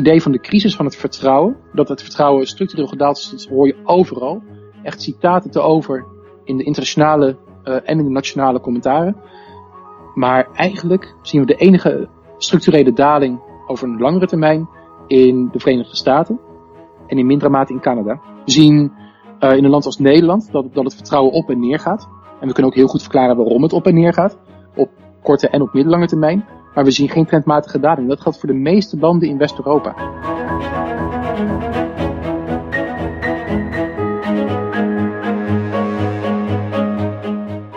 [0.00, 1.56] idee van de crisis van het vertrouwen.
[1.72, 4.42] Dat het vertrouwen structureel gedaald is, hoor je overal.
[4.82, 6.04] Echt citaten te over
[6.44, 9.16] in de internationale uh, en in de nationale commentaren.
[10.14, 12.08] Maar eigenlijk zien we de enige
[12.38, 14.68] structurele daling over een langere termijn
[15.06, 16.40] in de Verenigde Staten
[17.06, 18.20] en in mindere mate in Canada.
[18.44, 18.92] We zien
[19.40, 22.08] uh, in een land als Nederland dat, dat het vertrouwen op en neer gaat.
[22.40, 24.38] En we kunnen ook heel goed verklaren waarom het op en neer gaat.
[24.76, 24.90] Op
[25.22, 26.44] korte en op middellange termijn.
[26.74, 28.08] Maar we zien geen trendmatige daling.
[28.08, 29.94] Dat geldt voor de meeste landen in West-Europa.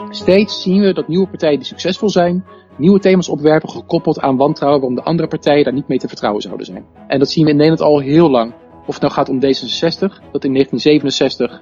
[0.09, 2.45] Steeds zien we dat nieuwe partijen die succesvol zijn,
[2.77, 6.41] nieuwe thema's opwerpen gekoppeld aan wantrouwen waarom de andere partijen daar niet mee te vertrouwen
[6.41, 6.85] zouden zijn.
[7.07, 8.53] En dat zien we in Nederland al heel lang.
[8.85, 11.61] Of het nou gaat om D66, dat in 1967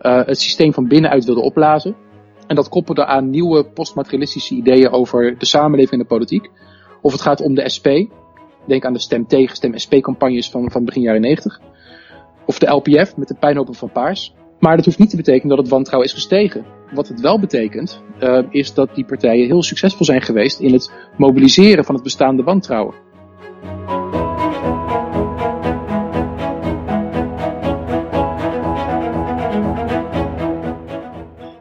[0.00, 1.96] uh, het systeem van binnenuit wilde opblazen.
[2.50, 6.50] En dat koppelde aan nieuwe postmaterialistische ideeën over de samenleving en de politiek.
[7.02, 7.86] Of het gaat om de SP.
[8.66, 11.60] Denk aan de stem tegen, stem SP-campagnes van, van begin jaren 90.
[12.46, 14.34] Of de LPF met de pijnhopen van Paars.
[14.58, 16.64] Maar dat hoeft niet te betekenen dat het wantrouwen is gestegen.
[16.94, 20.92] Wat het wel betekent, uh, is dat die partijen heel succesvol zijn geweest in het
[21.16, 22.94] mobiliseren van het bestaande wantrouwen.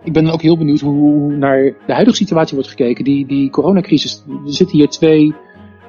[0.10, 3.04] Ik ben ook heel benieuwd hoe naar de huidige situatie wordt gekeken.
[3.04, 5.36] Die, die coronacrisis, er zitten hier twee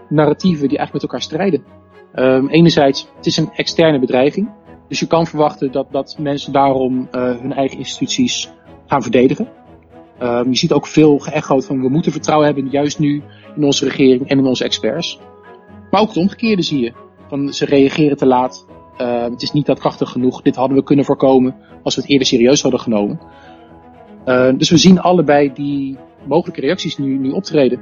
[0.09, 1.65] narratieven die eigenlijk met elkaar strijden.
[2.15, 4.51] Um, enerzijds, het is een externe bedreiging.
[4.89, 8.53] Dus je kan verwachten dat, dat mensen daarom uh, hun eigen instituties
[8.87, 9.49] gaan verdedigen.
[10.23, 13.23] Um, je ziet ook veel geëchoed van we moeten vertrouwen hebben, juist nu
[13.57, 15.19] in onze regering en in onze experts.
[15.91, 16.93] Maar ook het omgekeerde zie je.
[17.29, 18.67] Van ze reageren te laat.
[19.01, 20.43] Uh, het is niet dat krachtig genoeg.
[20.43, 23.21] Dit hadden we kunnen voorkomen als we het eerder serieus hadden genomen.
[24.31, 27.81] Uh, dus we zien allebei die mogelijke reacties nu, nu optreden.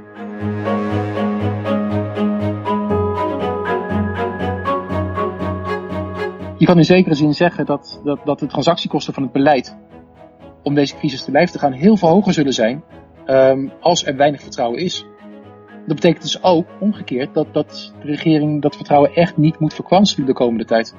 [6.57, 9.77] Je kan in zekere zin zeggen dat, dat, dat de transactiekosten van het beleid
[10.63, 12.83] om deze crisis te lijf te gaan heel veel hoger zullen zijn
[13.27, 15.05] um, als er weinig vertrouwen is.
[15.85, 20.27] Dat betekent dus ook, omgekeerd, dat, dat de regering dat vertrouwen echt niet moet verkwanselen
[20.27, 20.95] de komende tijd.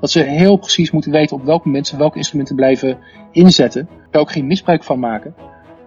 [0.00, 2.98] Dat ze heel precies moeten weten op welke mensen welke instrumenten blijven
[3.32, 3.88] inzetten.
[4.10, 5.34] Daar ook geen misbruik van maken.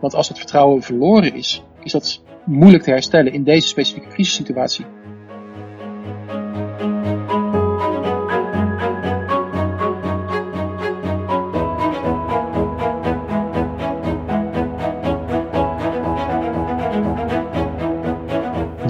[0.01, 4.85] Want als het vertrouwen verloren is, is dat moeilijk te herstellen in deze specifieke crisissituatie.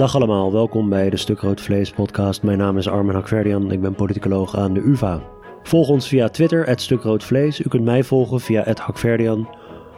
[0.08, 2.42] Dag allemaal, welkom bij de Stuk Rood Vlees podcast.
[2.42, 5.22] Mijn naam is Armin Hakverdian, ik ben politicoloog aan de UvA.
[5.62, 7.60] Volg ons via Twitter, het Stuk Rood Vlees.
[7.60, 9.48] U kunt mij volgen via Hakverdian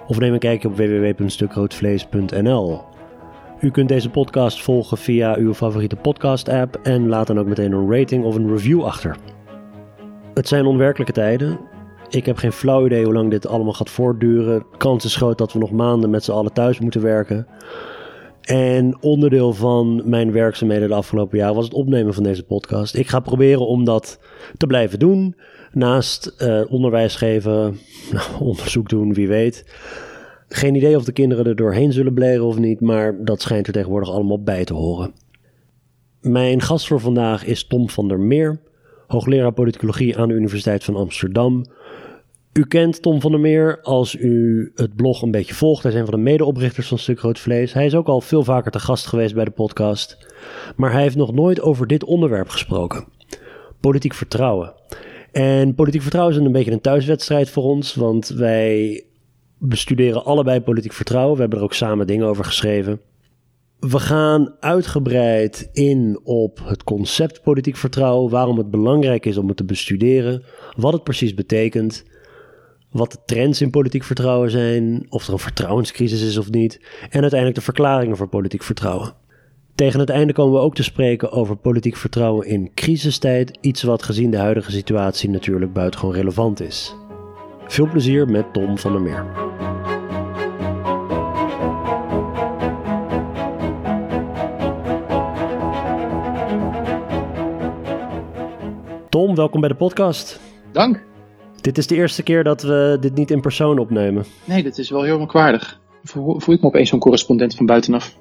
[0.06, 2.80] of neem een kijkje op www.stukroodvlees.nl.
[3.60, 7.92] U kunt deze podcast volgen via uw favoriete podcast-app en laat dan ook meteen een
[7.92, 9.16] rating of een review achter.
[10.34, 11.58] Het zijn onwerkelijke tijden.
[12.08, 14.66] Ik heb geen flauw idee hoe lang dit allemaal gaat voortduren.
[14.76, 17.46] Kans is groot dat we nog maanden met z'n allen thuis moeten werken.
[18.50, 22.94] En onderdeel van mijn werkzaamheden de afgelopen jaar was het opnemen van deze podcast.
[22.94, 24.20] Ik ga proberen om dat
[24.56, 25.36] te blijven doen.
[25.72, 27.78] Naast uh, onderwijs geven,
[28.12, 29.64] nou, onderzoek doen, wie weet.
[30.48, 33.72] Geen idee of de kinderen er doorheen zullen bleren of niet, maar dat schijnt er
[33.72, 35.12] tegenwoordig allemaal bij te horen.
[36.20, 38.60] Mijn gast voor vandaag is Tom van der Meer,
[39.06, 41.64] hoogleraar politicologie aan de Universiteit van Amsterdam.
[42.52, 45.82] U kent Tom van der Meer als u het blog een beetje volgt.
[45.82, 47.72] Hij is een van de medeoprichters van Stuk Rood Vlees.
[47.72, 50.26] Hij is ook al veel vaker te gast geweest bij de podcast.
[50.76, 53.04] Maar hij heeft nog nooit over dit onderwerp gesproken.
[53.80, 54.72] Politiek vertrouwen.
[55.32, 59.04] En politiek vertrouwen is een beetje een thuiswedstrijd voor ons, want wij
[59.58, 61.34] bestuderen allebei politiek vertrouwen.
[61.34, 63.00] We hebben er ook samen dingen over geschreven.
[63.78, 69.56] We gaan uitgebreid in op het concept politiek vertrouwen, waarom het belangrijk is om het
[69.56, 70.42] te bestuderen,
[70.76, 72.04] wat het precies betekent
[72.90, 77.20] wat de trends in politiek vertrouwen zijn, of er een vertrouwenscrisis is of niet, en
[77.20, 79.12] uiteindelijk de verklaringen voor politiek vertrouwen.
[79.74, 84.02] Tegen het einde komen we ook te spreken over politiek vertrouwen in crisistijd, iets wat
[84.02, 86.94] gezien de huidige situatie natuurlijk buitengewoon relevant is.
[87.66, 89.24] Veel plezier met Tom van der Meer.
[99.08, 100.40] Tom, welkom bij de podcast.
[100.72, 101.09] Dank.
[101.60, 104.24] Dit is de eerste keer dat we dit niet in persoon opnemen.
[104.44, 105.80] Nee, dat is wel heel merkwaardig.
[106.02, 108.16] Voel, voel ik me opeens zo'n correspondent van buitenaf.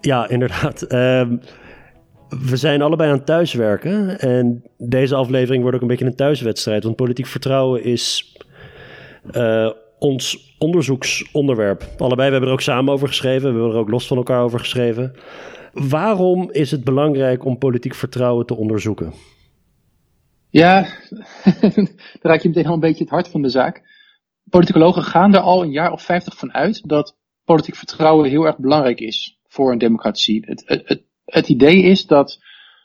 [0.00, 0.92] Ja, inderdaad.
[0.92, 1.40] Um,
[2.28, 4.20] we zijn allebei aan het thuiswerken.
[4.20, 6.84] En deze aflevering wordt ook een beetje een thuiswedstrijd.
[6.84, 8.36] Want politiek vertrouwen is
[9.36, 11.84] uh, ons onderzoeksonderwerp.
[11.98, 13.54] Allebei, we hebben er ook samen over geschreven.
[13.54, 15.12] We hebben er ook los van elkaar over geschreven.
[15.72, 19.12] Waarom is het belangrijk om politiek vertrouwen te onderzoeken?
[20.52, 20.80] Ja,
[22.20, 23.82] daar raak je meteen al een beetje het hart van de zaak.
[24.50, 28.58] Politicologen gaan er al een jaar of vijftig van uit dat politiek vertrouwen heel erg
[28.58, 30.42] belangrijk is voor een democratie.
[30.46, 32.38] Het, het, het, idee is dat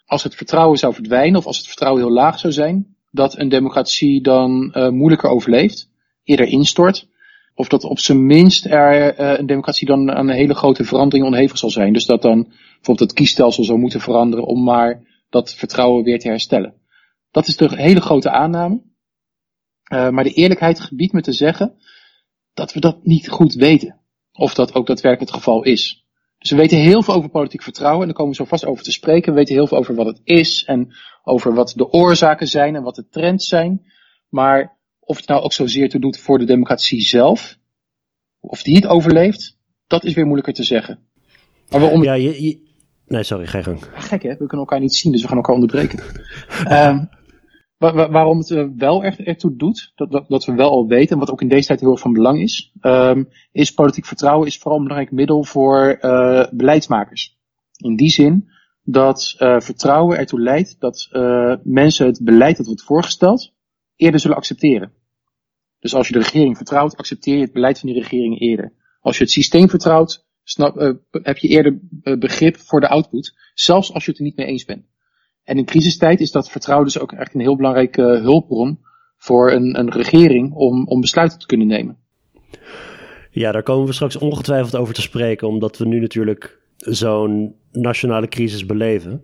[0.06, 3.50] als het vertrouwen zou verdwijnen of als het vertrouwen heel laag zou zijn, dat een
[3.50, 5.90] democratie dan uh, moeilijker overleeft,
[6.24, 7.08] eerder instort.
[7.56, 11.25] Of dat op zijn minst er uh, een democratie dan aan een hele grote verandering
[11.25, 11.94] onderhevig zal zijn.
[11.94, 16.28] Dus dat dan bijvoorbeeld het kiesstelsel zou moeten veranderen om maar dat vertrouwen weer te
[16.28, 16.86] herstellen.
[17.31, 18.81] Dat is de hele grote aanname.
[19.91, 21.77] Uh, maar de eerlijkheid gebiedt me te zeggen
[22.53, 24.00] dat we dat niet goed weten.
[24.31, 26.06] Of dat ook daadwerkelijk het geval is.
[26.38, 28.83] Dus we weten heel veel over politiek vertrouwen en daar komen we zo vast over
[28.83, 29.31] te spreken.
[29.31, 30.94] We weten heel veel over wat het is en
[31.24, 33.85] over wat de oorzaken zijn en wat de trends zijn.
[34.30, 37.57] Maar of het nou ook zozeer toe doet voor de democratie zelf,
[38.39, 39.57] of die het overleeft,
[39.88, 41.00] dat is weer moeilijker te zeggen.
[41.69, 42.03] Maar waarom...
[42.03, 42.65] Ja, je,
[43.07, 43.80] Nee, sorry, je gang.
[43.94, 46.00] Gek hè, we kunnen elkaar niet zien, dus we gaan elkaar onderbreken.
[46.71, 47.09] um,
[47.77, 51.31] waarom het eh, wel echt ertoe doet, dat, dat, we wel al weten, en wat
[51.31, 54.77] ook in deze tijd heel erg van belang is, um, is politiek vertrouwen is vooral
[54.77, 57.38] een belangrijk middel voor uh, beleidsmakers.
[57.77, 58.50] In die zin
[58.83, 61.09] dat uh, vertrouwen ertoe leidt dat
[61.63, 63.53] mensen het beleid dat wordt voorgesteld
[63.95, 64.91] eerder zullen accepteren.
[65.80, 68.73] Dus als je de regering vertrouwt, accepteer je het beleid van die regering eerder.
[69.01, 70.75] Als je het systeem vertrouwt, snap,
[71.12, 71.80] heb je eerder
[72.19, 74.85] begrip voor de output, zelfs als je het er niet mee eens bent.
[75.47, 78.79] En in crisistijd is dat vertrouwen dus ook echt een heel belangrijke hulpbron
[79.17, 81.97] voor een, een regering om, om besluiten te kunnen nemen.
[83.31, 88.27] Ja, daar komen we straks ongetwijfeld over te spreken, omdat we nu natuurlijk zo'n nationale
[88.27, 89.23] crisis beleven.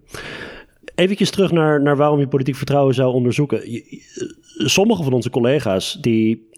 [0.96, 3.62] Even terug naar, naar waarom je politiek vertrouwen zou onderzoeken.
[4.58, 6.50] Sommige van onze collega's die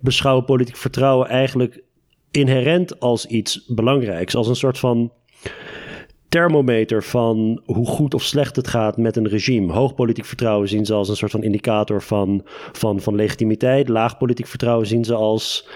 [0.00, 1.82] beschouwen politiek vertrouwen eigenlijk
[2.30, 5.12] inherent als iets belangrijks, als een soort van
[6.36, 9.72] thermometer van hoe goed of slecht het gaat met een regime.
[9.72, 12.42] Hoog politiek vertrouwen zien ze als een soort van indicator van,
[12.72, 13.88] van, van legitimiteit.
[13.88, 15.68] Laag politiek vertrouwen zien ze als,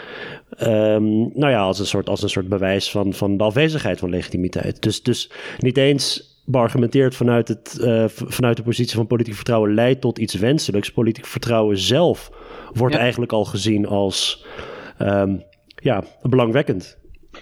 [0.63, 4.11] um, nou ja, als, een soort, als een soort bewijs van, van de afwezigheid van
[4.11, 4.83] legitimiteit.
[4.83, 10.01] Dus, dus niet eens beargumenteerd vanuit, het, uh, vanuit de positie van politiek vertrouwen leidt
[10.01, 10.93] tot iets wenselijks.
[10.93, 12.31] Politiek vertrouwen zelf
[12.73, 14.47] wordt eigenlijk al gezien als
[14.99, 15.43] um,
[15.75, 16.99] ja, belangwekkend.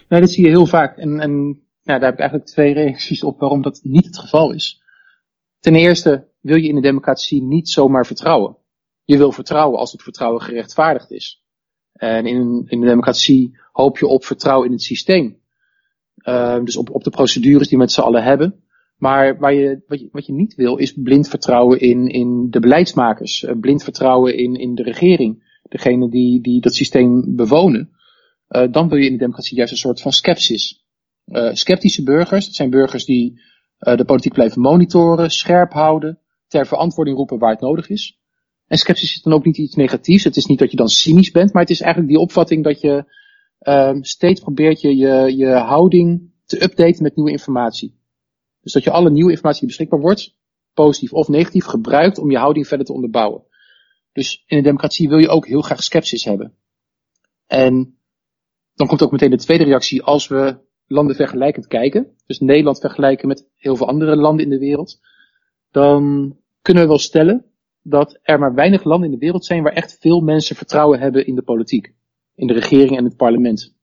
[0.08, 0.96] Nou, dat zie je heel vaak.
[0.96, 4.52] En, en nou, daar heb ik eigenlijk twee reacties op waarom dat niet het geval
[4.52, 4.82] is.
[5.58, 8.56] Ten eerste wil je in de democratie niet zomaar vertrouwen.
[9.04, 11.42] Je wil vertrouwen als het vertrouwen gerechtvaardigd is.
[11.92, 15.40] En in, in de democratie hoop je op vertrouwen in het systeem.
[16.24, 18.62] Uh, dus op, op de procedures die met z'n allen hebben.
[18.96, 22.60] Maar waar je, wat, je, wat je niet wil is blind vertrouwen in, in de
[22.60, 23.42] beleidsmakers.
[23.42, 25.60] Uh, blind vertrouwen in, in de regering.
[25.62, 27.90] Degene die, die dat systeem bewonen.
[28.48, 30.87] Uh, dan wil je in de democratie juist een soort van sceptisch.
[31.30, 33.40] Uh, sceptische burgers, dat zijn burgers die
[33.80, 38.18] uh, de politiek blijven monitoren, scherp houden, ter verantwoording roepen waar het nodig is.
[38.66, 40.24] En sceptisch is dan ook niet iets negatiefs.
[40.24, 42.80] Het is niet dat je dan cynisch bent, maar het is eigenlijk die opvatting dat
[42.80, 43.04] je
[43.60, 48.00] uh, steeds probeert je, je, je houding te updaten met nieuwe informatie.
[48.60, 50.36] Dus dat je alle nieuwe informatie die beschikbaar wordt,
[50.74, 53.42] positief of negatief, gebruikt om je houding verder te onderbouwen.
[54.12, 56.54] Dus in een democratie wil je ook heel graag sceptisch hebben.
[57.46, 57.98] En
[58.74, 63.28] dan komt ook meteen de tweede reactie als we landen vergelijkend kijken, dus Nederland vergelijken
[63.28, 65.00] met heel veel andere landen in de wereld,
[65.70, 67.44] dan kunnen we wel stellen
[67.82, 71.26] dat er maar weinig landen in de wereld zijn waar echt veel mensen vertrouwen hebben
[71.26, 71.94] in de politiek,
[72.34, 73.76] in de regering en het parlement.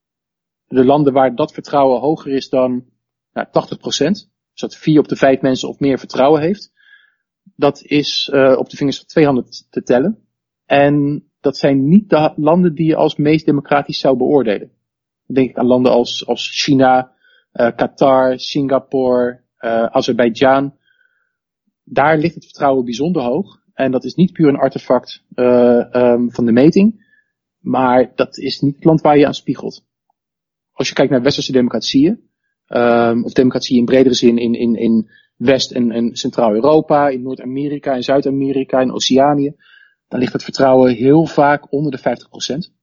[0.68, 2.86] De landen waar dat vertrouwen hoger is dan
[3.34, 6.74] nou, 80 procent, dus dat vier op de vijf mensen of meer vertrouwen heeft,
[7.56, 10.28] dat is uh, op de vingers van twee handen te tellen.
[10.66, 14.75] En dat zijn niet de landen die je als meest democratisch zou beoordelen
[15.26, 17.12] denk ik aan landen als, als China,
[17.54, 20.76] uh, Qatar, Singapore, uh, Azerbeidzjan.
[21.84, 23.64] Daar ligt het vertrouwen bijzonder hoog.
[23.74, 27.04] En dat is niet puur een artefact uh, um, van de meting.
[27.60, 29.86] Maar dat is niet het land waar je aan spiegelt.
[30.72, 32.30] Als je kijkt naar westerse democratieën,
[32.68, 37.94] um, of democratieën in bredere zin in, in, in West- en, en Centraal-Europa, in Noord-Amerika,
[37.94, 39.56] in Zuid-Amerika, in Oceanië,
[40.08, 42.74] dan ligt het vertrouwen heel vaak onder de 50 procent.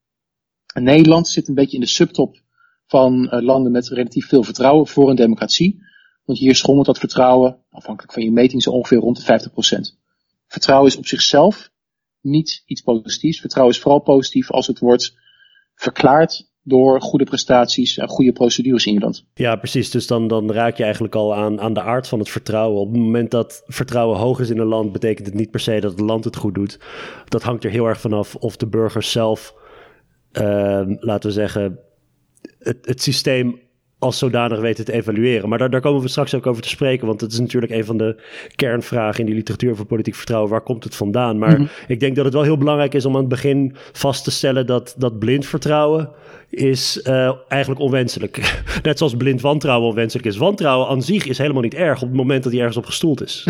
[0.74, 2.40] Nederland zit een beetje in de subtop
[2.86, 5.82] van uh, landen met relatief veel vertrouwen voor een democratie.
[6.24, 9.50] Want hier schommelt dat vertrouwen, afhankelijk van je meting, zo ongeveer rond de
[9.94, 10.00] 50%.
[10.46, 11.70] Vertrouwen is op zichzelf
[12.20, 13.40] niet iets positiefs.
[13.40, 15.16] Vertrouwen is vooral positief als het wordt
[15.74, 19.24] verklaard door goede prestaties en goede procedures in je land.
[19.34, 19.90] Ja, precies.
[19.90, 22.80] Dus dan, dan raak je eigenlijk al aan, aan de aard van het vertrouwen.
[22.80, 25.80] Op het moment dat vertrouwen hoog is in een land, betekent het niet per se
[25.80, 26.78] dat het land het goed doet.
[27.28, 29.54] Dat hangt er heel erg vanaf of de burgers zelf
[31.00, 31.78] laten we zeggen,
[32.58, 33.60] het, het systeem
[33.98, 35.48] als zodanig weten te evalueren.
[35.48, 37.84] Maar daar, daar komen we straks ook over te spreken, want het is natuurlijk een
[37.84, 38.22] van de
[38.54, 40.50] kernvragen in die literatuur voor politiek vertrouwen.
[40.50, 41.38] Waar komt het vandaan?
[41.38, 41.66] Maar Mhm.
[41.86, 44.66] ik denk dat het wel heel belangrijk is om aan het begin vast te stellen
[44.66, 46.10] dat, dat blind vertrouwen
[46.50, 48.62] is eh, eigenlijk onwenselijk.
[48.82, 50.36] Net zoals blind wantrouwen onwenselijk is.
[50.36, 53.22] Wantrouwen aan zich is helemaal niet erg op het moment dat hij ergens op gestoeld
[53.22, 53.46] is.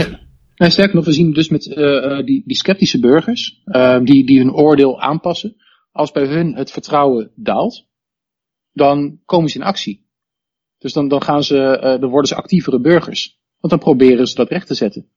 [0.56, 4.26] Nee, sterker nog, we zien dus met eh, eh, die, die sceptische burgers, eh, die,
[4.26, 5.56] die hun oordeel aanpassen.
[5.92, 7.86] Als bij hun het vertrouwen daalt,
[8.72, 10.06] dan komen ze in actie.
[10.78, 13.40] Dus dan, dan, gaan ze, eh, dan worden ze actievere burgers.
[13.58, 15.08] Want dan proberen ze dat recht te zetten.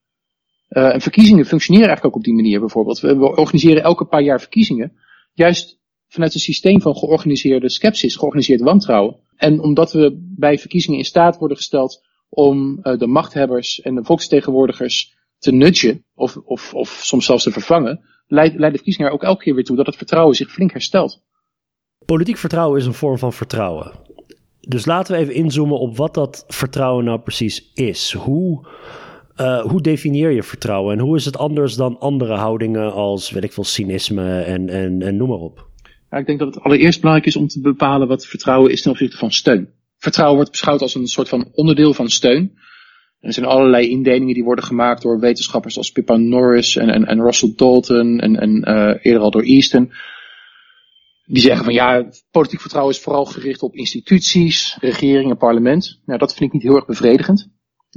[0.68, 3.00] Eh, en verkiezingen functioneren eigenlijk ook op die manier bijvoorbeeld.
[3.00, 4.94] We, organiseren elke paar jaar verkiezingen.
[5.34, 9.20] Juist vanuit een systeem van georganiseerde sceptisch, georganiseerd wantrouwen.
[9.36, 14.04] En omdat we bij verkiezingen in staat worden gesteld om eh, de machthebbers en de
[14.04, 19.14] volksvertegenwoordigers te nudgen, of, of, of soms zelfs te vervangen, leidt leidt de verkiezingen er
[19.14, 21.24] ook elke keer weer toe dat het vertrouwen zich flink herstelt.
[22.06, 23.92] Politiek vertrouwen is een vorm van vertrouwen.
[24.60, 28.12] Dus laten we even inzoomen op wat dat vertrouwen nou precies is.
[28.14, 28.68] Hoe,
[29.36, 33.44] eh, hoe definieer je vertrouwen en hoe is het anders dan andere houdingen als, weet
[33.44, 35.68] ik veel, cynisme en, en, en noem maar op?
[36.10, 38.92] Ja, ik denk dat het allereerst belangrijk is om te bepalen wat vertrouwen is ten
[38.92, 39.70] opzichte van steun.
[39.98, 42.58] Vertrouwen wordt beschouwd als een soort van onderdeel van steun.
[43.26, 47.54] Er zijn allerlei indelingen die worden gemaakt door wetenschappers als Pippa Norris en, en, Russell
[47.56, 49.92] Dalton en, en eh, eerder al door Easton.
[51.26, 56.02] Die zeggen van ja, politiek vertrouwen is vooral gericht op instituties, regering en parlement.
[56.06, 57.50] Nou, dat vind ik niet heel erg bevredigend.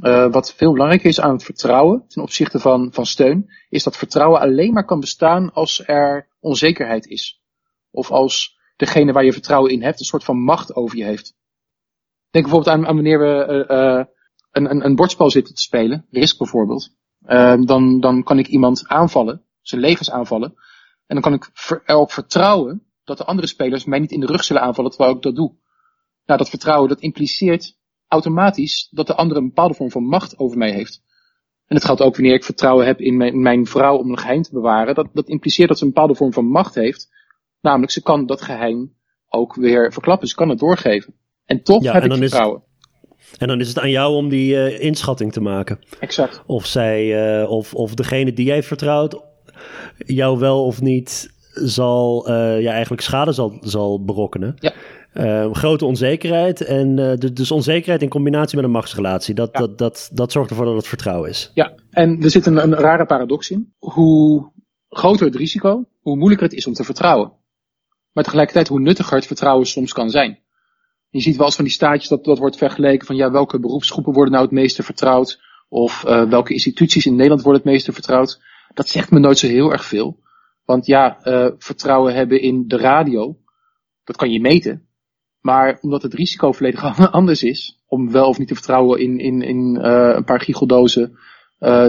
[0.04, 3.96] Uh, wat veel belangrijker is aan het vertrouwen ten opzichte van, van steun, is dat
[3.96, 7.42] vertrouwen alleen maar kan bestaan als er onzekerheid is.
[7.90, 11.34] Of als degene waar je vertrouwen in hebt een soort van macht over je heeft.
[12.30, 14.16] Denk bijvoorbeeld aan, aan wanneer we uh,
[14.58, 16.90] een, een, een bordspel zitten te spelen, Risk bijvoorbeeld.
[17.64, 20.54] dan, dan kan ik iemand aanvallen, zijn levens aanvallen.
[21.06, 24.26] En dan kan ik ver, erop vertrouwen dat de andere spelers mij niet in de
[24.26, 25.54] rug zullen aanvallen terwijl ik dat doe.
[26.26, 27.76] Nou, dat vertrouwen dat impliceert
[28.08, 31.02] automatisch dat de andere een bepaalde vorm van macht over mij heeft.
[31.66, 34.42] En dat geldt ook wanneer ik vertrouwen heb in mijn, mijn vrouw om een geheim
[34.42, 34.94] te bewaren.
[34.94, 37.08] Dat, dat impliceert dat ze een bepaalde vorm van macht heeft.
[37.60, 38.96] Namelijk, ze kan dat geheim
[39.28, 40.28] ook weer verklappen.
[40.28, 41.14] Ze kan het doorgeven.
[41.44, 42.62] En toch ja, heb en ik vertrouwen.
[43.36, 45.78] En dan is het aan jou om die uh, inschatting te maken.
[46.00, 46.42] Exact.
[46.46, 49.20] Of zij, uh, of, of degene die jij vertrouwt,
[49.96, 54.54] jou wel of niet zal, uh, ja, eigenlijk schade zal, zal berokkenen.
[54.58, 54.72] Ja.
[55.14, 59.34] Uh, grote onzekerheid en uh, dus onzekerheid in combinatie met een machtsrelatie.
[59.34, 59.58] Dat, Ja.
[59.58, 61.50] dat, dat, dat zorgt ervoor dat het vertrouwen is.
[61.54, 63.74] Ja, en er zit een, een rare paradox in.
[63.78, 64.52] Hoe
[64.88, 67.32] groter het risico, hoe moeilijker het is om te vertrouwen.
[68.12, 70.38] Maar tegelijkertijd hoe nuttiger het vertrouwen soms kan zijn.
[71.10, 74.12] Je ziet wel eens van die staatjes dat, dat wordt vergeleken van ja, welke beroepsgroepen
[74.12, 75.40] worden nou het meeste vertrouwd.
[75.68, 78.40] Of uh, welke instituties in Nederland worden het meeste vertrouwd.
[78.74, 80.18] Dat zegt me nooit zo heel erg veel.
[80.64, 83.36] Want ja, uh, vertrouwen hebben in de radio,
[84.04, 84.86] dat kan je meten.
[85.40, 89.42] Maar omdat het risico volledig anders is, om wel of niet te vertrouwen in, in,
[89.42, 91.18] in uh, een paar giecheldozen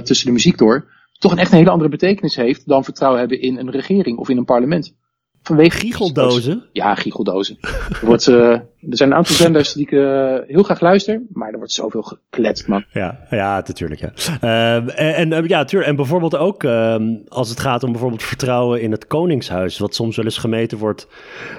[0.04, 3.42] tussen de muziek door, toch een echt een hele andere betekenis heeft dan vertrouwen hebben
[3.42, 4.96] in een regering of in een parlement.
[5.42, 6.70] Vanwege giecheldozen?
[6.72, 7.58] Ja, giecheldozen.
[7.62, 8.28] Er, wordt,
[8.90, 12.02] er zijn een aantal zenders die ik uh, heel graag luister, maar er wordt zoveel
[12.02, 12.84] gekletst, man.
[12.92, 14.02] Ja, ja natuurlijk.
[14.02, 14.12] Ja.
[14.44, 16.64] Uh, en, en, ja, tuur, en bijvoorbeeld ook
[17.28, 21.08] als het gaat om bijvoorbeeld vertrouwen in het Koningshuis, wat soms wel eens gemeten wordt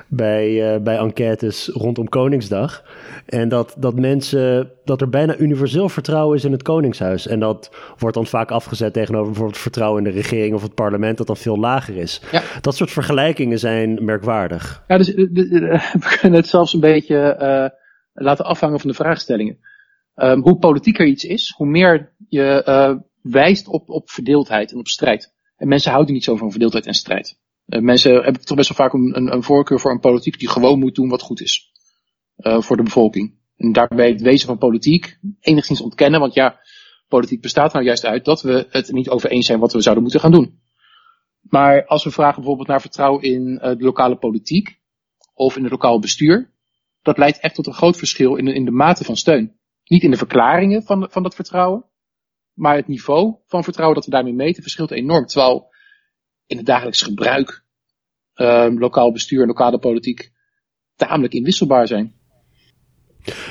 [0.08, 2.82] bij, uh, bij enquêtes rondom Koningsdag.
[3.26, 7.26] En dat, dat mensen, dat er bijna universeel vertrouwen is in het Koningshuis.
[7.26, 11.18] En dat wordt dan vaak afgezet tegenover bijvoorbeeld vertrouwen in de regering of het parlement,
[11.18, 12.20] dat dan veel lager is.
[12.32, 12.42] Ja.
[12.60, 14.82] Dat soort vergelijkingen zijn merkwaardig.
[14.88, 17.68] Ja, dus we kunnen het zelfs een beetje uh,
[18.12, 19.58] laten afhangen van de vraagstellingen.
[20.14, 23.00] Um, hoe politieker iets is, hoe meer je uh,
[23.32, 25.34] wijst op, op verdeeldheid en op strijd.
[25.56, 27.38] En mensen houden niet zo van verdeeldheid en strijd.
[27.66, 30.48] Uh, mensen hebben toch best wel vaak een, een, een, voorkeur voor een politiek die
[30.48, 31.68] gewoon moet doen wat goed is.
[32.42, 33.38] Voor de bevolking.
[33.56, 36.60] En daarbij het wezen van politiek enigszins ontkennen, want ja,
[37.08, 40.02] politiek bestaat nou juist uit dat we het niet over eens zijn wat we zouden
[40.02, 40.60] moeten gaan doen.
[41.40, 44.80] Maar als we vragen bijvoorbeeld naar vertrouwen in de lokale politiek
[45.34, 46.50] of in het lokaal bestuur,
[47.02, 49.58] dat leidt echt tot een groot verschil in de, in de mate van steun.
[49.84, 51.84] Niet in de verklaringen van, van dat vertrouwen,
[52.52, 55.26] maar het niveau van vertrouwen dat we daarmee meten verschilt enorm.
[55.26, 55.68] Terwijl
[56.46, 57.64] in het dagelijks gebruik
[58.34, 60.32] uh, lokaal bestuur en lokale politiek
[60.94, 62.14] tamelijk inwisselbaar zijn.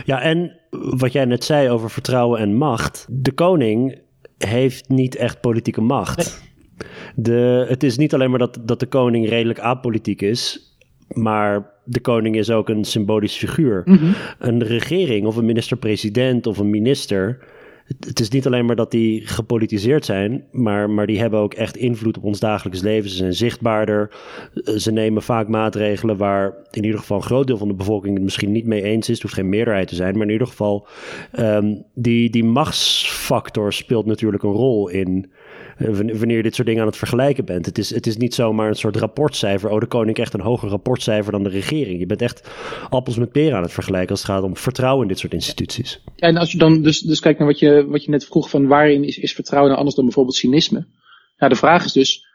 [0.05, 3.05] Ja, en wat jij net zei over vertrouwen en macht.
[3.09, 4.01] De koning
[4.37, 6.17] heeft niet echt politieke macht.
[6.17, 6.47] Nee.
[7.15, 10.68] De, het is niet alleen maar dat, dat de koning redelijk apolitiek is,
[11.13, 13.81] maar de koning is ook een symbolisch figuur.
[13.85, 14.13] Mm -hmm.
[14.39, 17.39] Een regering of een minister-president of een minister
[17.99, 21.77] het is niet alleen maar dat die gepolitiseerd zijn, maar, maar die hebben ook echt
[21.77, 23.09] invloed op ons dagelijks leven.
[23.09, 24.11] Ze zijn zichtbaarder.
[24.53, 28.13] Eh, ze nemen vaak maatregelen waar in ieder geval een groot deel van de bevolking
[28.13, 29.13] het misschien niet mee eens is.
[29.13, 30.87] Het hoeft geen meerderheid te zijn, maar in ieder geval
[31.39, 35.31] um, die, die machtsfactor speelt natuurlijk een rol in
[35.79, 37.65] wanneer je dit soort dingen aan het vergelijken bent.
[37.65, 39.69] Het is, het is niet zomaar een soort rapportcijfer.
[39.69, 41.99] Oh, de koning echt een hoger rapportcijfer dan de regering.
[41.99, 42.49] Je bent echt
[42.89, 45.99] appels met peren aan het vergelijken als het gaat om vertrouwen in dit soort instituties.
[46.15, 48.67] En als je dan dus, dus kijkt naar wat je, wat je net vroeg van
[48.67, 50.87] waarin is, is vertrouwen nou anders dan bijvoorbeeld cynisme?
[51.37, 52.25] Nou, de vraag is dus,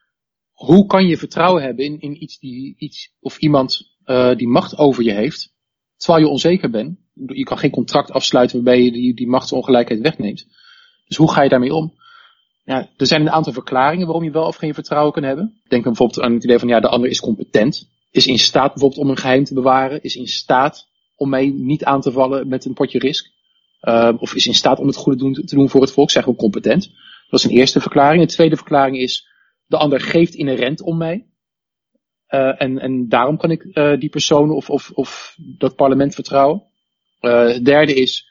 [0.53, 4.79] hoe kan je vertrouwen hebben in, in iets, die, iets of iemand uh, die macht
[4.79, 5.55] over je heeft,
[5.97, 6.99] terwijl je onzeker bent?
[7.27, 10.47] Je kan geen contract afsluiten waarbij je die, die machtsongelijkheid wegneemt.
[11.07, 11.95] Dus hoe ga je daarmee om?
[12.65, 15.61] Ja, er zijn een aantal verklaringen waarom je wel of geen vertrouwen kan hebben.
[15.69, 17.89] Denk bijvoorbeeld aan het idee van ja, de ander is competent.
[18.11, 20.03] Is in staat bijvoorbeeld om een geheim te bewaren.
[20.03, 23.33] Is in staat om mij niet aan te vallen met een potje risk.
[23.83, 26.11] Uh, of is in staat om het goede doen, te doen voor het volk.
[26.11, 26.91] Zeg ook competent.
[27.31, 28.23] Dat is een eerste verklaring.
[28.23, 29.29] Een tweede verklaring is
[29.67, 31.27] de ander geeft inherent om mij.
[32.29, 36.63] Uh, en, en daarom kan ik uh, die persoon of, of, of dat parlement vertrouwen.
[37.21, 38.29] het derde is,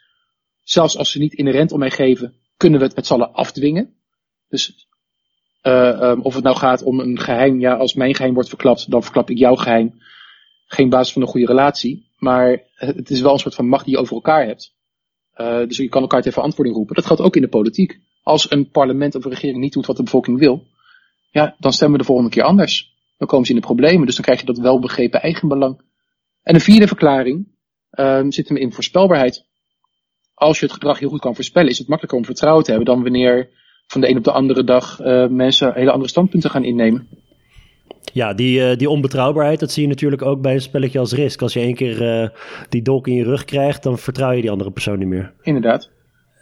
[0.62, 3.94] zelfs als ze niet inherent om mij geven, kunnen we het met z'n allen afdwingen.
[4.54, 4.86] Dus
[5.62, 8.90] uh, um, of het nou gaat om een geheim, ja, als mijn geheim wordt verklapt,
[8.90, 10.02] dan verklap ik jouw geheim.
[10.66, 12.08] Geen basis van een goede relatie.
[12.18, 14.74] Maar het is wel een soort van macht die je over elkaar hebt.
[15.36, 16.94] Uh, dus je kan elkaar ter verantwoording roepen.
[16.94, 17.98] Dat geldt ook in de politiek.
[18.22, 20.66] Als een parlement of een regering niet doet wat de bevolking wil,
[21.30, 22.94] ja, dan stemmen we de volgende keer anders.
[23.18, 24.06] Dan komen ze in de problemen.
[24.06, 25.80] Dus dan krijg je dat welbegrepen eigenbelang.
[26.42, 27.48] En een vierde verklaring
[27.90, 29.46] um, zit hem in voorspelbaarheid.
[30.34, 32.88] Als je het gedrag heel goed kan voorspellen, is het makkelijker om vertrouwen te hebben
[32.94, 33.50] dan wanneer
[33.86, 37.08] van de een op de andere dag uh, mensen hele andere standpunten gaan innemen.
[38.12, 41.42] Ja, die, uh, die onbetrouwbaarheid, dat zie je natuurlijk ook bij een spelletje als Risk.
[41.42, 42.28] Als je één keer uh,
[42.68, 45.32] die dolk in je rug krijgt, dan vertrouw je die andere persoon niet meer.
[45.42, 45.90] Inderdaad.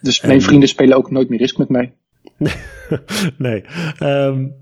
[0.01, 1.93] Dus mijn vrienden spelen ook nooit meer Risk met mij.
[3.37, 3.63] nee.
[3.99, 4.53] Um...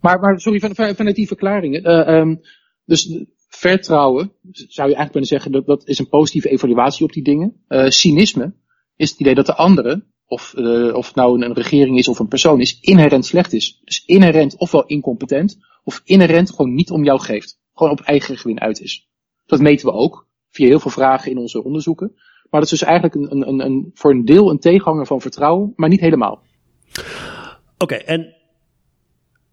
[0.00, 2.12] Maar, maar sorry, van, van, vanuit die verklaringen.
[2.14, 2.40] Um,
[2.84, 7.22] dus vertrouwen, zou je eigenlijk kunnen zeggen, dat, dat is een positieve evaluatie op die
[7.22, 7.64] dingen.
[7.88, 8.54] cynisme
[8.96, 12.18] is het idee dat de anderen of, uh, of het nou een, regering is of
[12.18, 13.80] een persoon is, inherent slecht is.
[13.84, 17.58] Dus inherent ofwel incompetent, of inherent gewoon niet om jou geeft.
[17.74, 19.08] Gewoon op eigen gewin uit is.
[19.46, 22.12] Dat meten we ook, via heel veel vragen in onze onderzoeken.
[22.50, 25.72] Maar dat is dus eigenlijk een, een, een, voor een deel een tegenhanger van vertrouwen,
[25.76, 26.42] maar niet helemaal.
[27.78, 28.34] Oké, en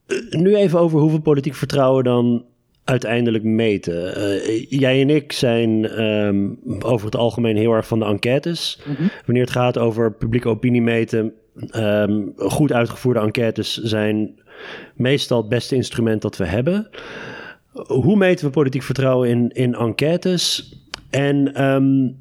[0.05, 2.45] eh, nu even over hoeveel politiek vertrouwen dan
[2.83, 4.17] uiteindelijk meten?
[4.17, 8.81] Uh, jij en ik zijn um, over het algemeen heel erg van de enquêtes.
[8.85, 9.09] Mm -hmm.
[9.25, 11.33] Wanneer het gaat over publieke opinie meten,
[11.75, 14.39] um, goed uitgevoerde enquêtes zijn
[14.95, 16.89] meestal het beste instrument dat we hebben.
[17.87, 20.75] Hoe meten we politiek vertrouwen in, in enquêtes?
[21.09, 22.17] En um,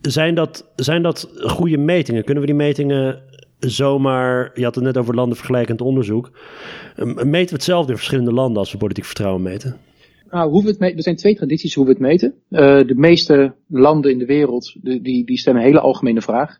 [0.00, 2.24] zijn, dat, zijn dat goede metingen?
[2.24, 3.22] Kunnen we die metingen
[3.58, 6.30] zomaar, je had het net over landenvergelijkend onderzoek.
[7.04, 9.80] Meten we hetzelfde in verschillende landen als we politiek vertrouwen meten?
[10.30, 12.34] Nou, hoe we het meten, er zijn twee tradities hoe we het meten.
[12.50, 16.58] Uh, de meeste landen in de wereld, die, die stellen een hele algemene vraag.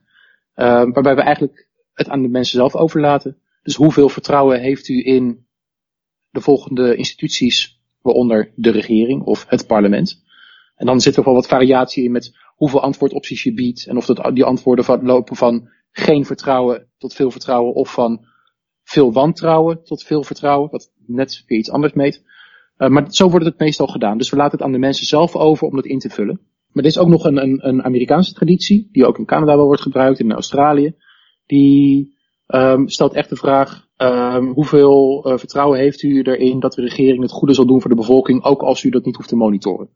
[0.57, 3.37] Uh, waarbij we eigenlijk het aan de mensen zelf overlaten.
[3.63, 5.47] Dus hoeveel vertrouwen heeft u in
[6.31, 10.23] de volgende instituties, waaronder de regering of het parlement?
[10.77, 13.87] En dan zit er wel wat variatie in met hoeveel antwoordopties je biedt.
[13.87, 18.25] En of dat, die antwoorden lopen van geen vertrouwen tot veel vertrouwen of van
[18.83, 22.23] veel wantrouwen tot veel vertrouwen, wat net weer iets anders meet.
[22.79, 24.19] Uh, maar zo wordt het meestal gedaan.
[24.19, 26.41] Dus we laten het aan de mensen zelf over om dat in te vullen.
[26.73, 29.67] Maar er is ook nog een, een, een Amerikaanse traditie, die ook in Canada wel
[29.67, 30.95] wordt gebruikt, in Australië.
[31.47, 36.83] Die um, stelt echt de vraag, um, hoeveel uh, vertrouwen heeft u erin dat de
[36.83, 39.37] regering het goede zal doen voor de bevolking, ook als u dat niet hoeft te
[39.37, 39.89] monitoren?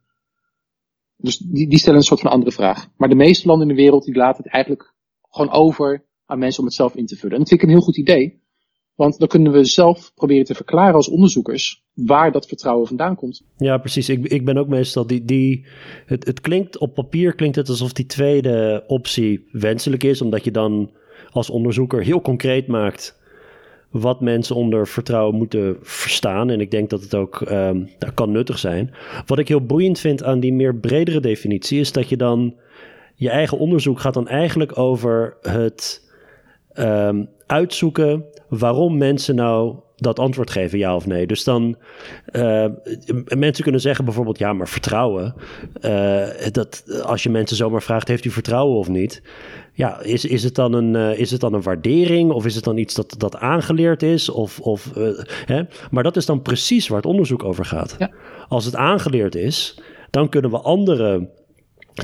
[1.17, 2.89] Dus die, die stellen een soort van andere vraag.
[2.97, 4.95] Maar de meeste landen in de wereld die laten het eigenlijk
[5.29, 7.33] gewoon over aan mensen om het zelf in te vullen.
[7.33, 8.47] En dat vind ik een heel goed idee.
[8.95, 13.45] Want dan kunnen we zelf proberen te verklaren als onderzoekers waar dat vertrouwen vandaan komt.
[13.57, 14.09] Ja, precies.
[14.09, 15.25] Ik, ik ben ook meestal die.
[15.25, 15.67] die
[16.07, 20.51] het, het klinkt op papier klinkt het alsof die tweede optie wenselijk is, omdat je
[20.51, 20.91] dan
[21.31, 23.17] als onderzoeker heel concreet maakt
[23.91, 26.51] wat mensen onder vertrouwen moeten verstaan.
[26.51, 28.95] En ik denk dat het ook um, kan nuttig zijn.
[29.27, 32.55] Wat ik heel boeiend vind aan die meer bredere definitie is dat je dan
[33.19, 36.11] je eigen onderzoek gaat dan eigenlijk over het
[36.75, 41.27] um, uitzoeken waarom mensen nou dat antwoord geven, ja of nee.
[41.27, 41.77] Dus dan
[42.33, 42.67] uh,
[43.37, 45.35] mensen kunnen zeggen bijvoorbeeld, ja, maar vertrouwen.
[45.81, 49.23] Uh, dat als je mensen zomaar vraagt, heeft u vertrouwen of niet?
[49.73, 52.65] Ja, is, is, het dan een, uh, is het dan een waardering of is het
[52.65, 54.29] dan iets dat, dat aangeleerd is?
[54.29, 54.91] Of, of,
[55.47, 55.63] hè?
[55.91, 57.97] Maar dat is dan precies waar het onderzoek over gaat.
[57.99, 58.11] Ja.
[58.49, 61.29] Als het aangeleerd is, dan kunnen we andere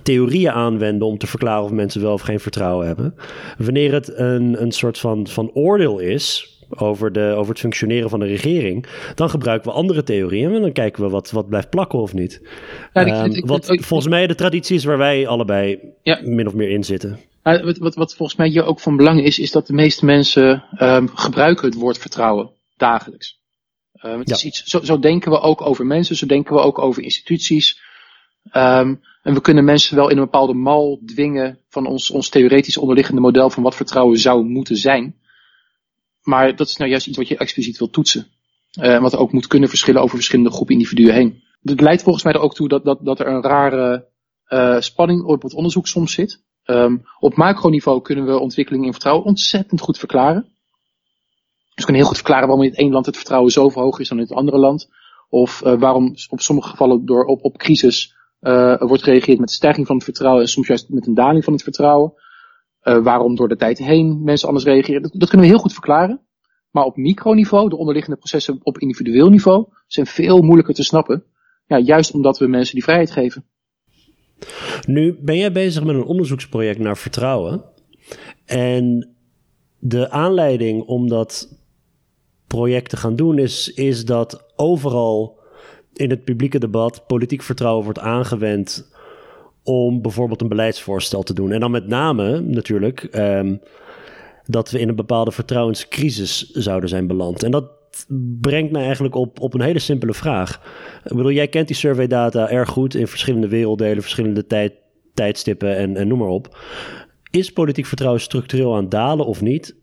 [0.03, 3.15] theorieën aanwenden om te verklaren of mensen wel of geen vertrouwen hebben.
[3.59, 8.21] Wanneer het een, een soort van, van oordeel is over, de, over het functioneren van
[8.21, 11.99] de regering, dan gebruiken we andere theorieën en dan kijken we wat, wat blijft plakken
[11.99, 12.43] of niet.
[12.93, 16.21] Ja, um, wat volgens mij de traditie is waar wij allebei ja.
[16.23, 17.19] min of meer in zitten.
[17.43, 20.65] wat, wat, wat, volgens mij hier ook van belang is, is dat de meeste mensen
[20.79, 23.39] um, gebruiken het woord vertrouwen dagelijks.
[24.05, 26.79] Um, het is iets, zo, zo, denken we ook over mensen, zo denken we ook
[26.79, 27.83] over instituties.
[29.25, 33.21] En we kunnen mensen wel in een bepaalde mal dwingen van ons, ons theoretisch onderliggende
[33.21, 35.17] model van wat vertrouwen zou moeten zijn.
[36.23, 38.27] Maar dat is nou juist iets wat je expliciet wil toetsen.
[38.81, 41.43] Uh, wat ook moet kunnen verschillen over verschillende groepen individuen heen.
[41.61, 44.09] Dat leidt volgens mij er ook toe dat, dat, dat er een rare
[44.49, 46.43] uh, spanning op het onderzoek soms zit.
[46.65, 50.43] Um, op macroniveau kunnen we ontwikkelingen in vertrouwen ontzettend goed verklaren.
[50.43, 53.99] Dus we kunnen heel goed verklaren waarom in het ene land het vertrouwen zo hoog
[53.99, 54.89] is dan in het andere land.
[55.29, 59.55] Of uh, waarom op sommige gevallen door op, op crisis uh, wordt gereageerd met de
[59.55, 62.13] stijging van het vertrouwen en soms juist met een daling van het vertrouwen.
[62.83, 65.03] Uh, waarom door de tijd heen mensen anders reageren.
[65.03, 66.21] Dat, dat, kunnen we heel goed verklaren.
[66.71, 71.25] Maar op microniveau, de onderliggende processen op individueel niveau, zijn veel moeilijker te snappen.
[71.67, 73.45] Ja, juist omdat we mensen die vrijheid geven.
[74.87, 77.65] Nu ben jij bezig met een onderzoeksproject naar vertrouwen.
[78.45, 79.15] En
[79.79, 81.59] de aanleiding om dat
[82.47, 85.39] project te gaan doen is, is dat overal
[85.95, 88.93] in het publieke debat politiek vertrouwen wordt aangewend
[89.63, 91.53] om bijvoorbeeld een beleidsvoorstel te doen.
[91.53, 93.61] En dan met name natuurlijk um,
[94.47, 97.43] dat we in een bepaalde vertrouwenscrisis zouden zijn beland.
[97.43, 97.71] En dat
[98.41, 100.61] brengt me eigenlijk op, op een hele simpele vraag.
[101.05, 104.73] Ik bedoel, jij kent die surveydata erg goed in verschillende werelddelen, verschillende tijd,
[105.15, 106.59] tijdstippen en, en noem maar op.
[107.31, 109.77] Is politiek vertrouwen structureel aan het dalen of niet?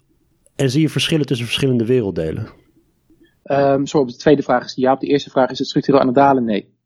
[0.56, 2.48] En zie je verschillen tussen verschillende werelddelen?
[3.52, 4.94] Um, zo op de tweede vraag is ja.
[4.94, 6.44] Op de eerste vraag is het structureel aan het dalen?
[6.44, 6.80] Nee.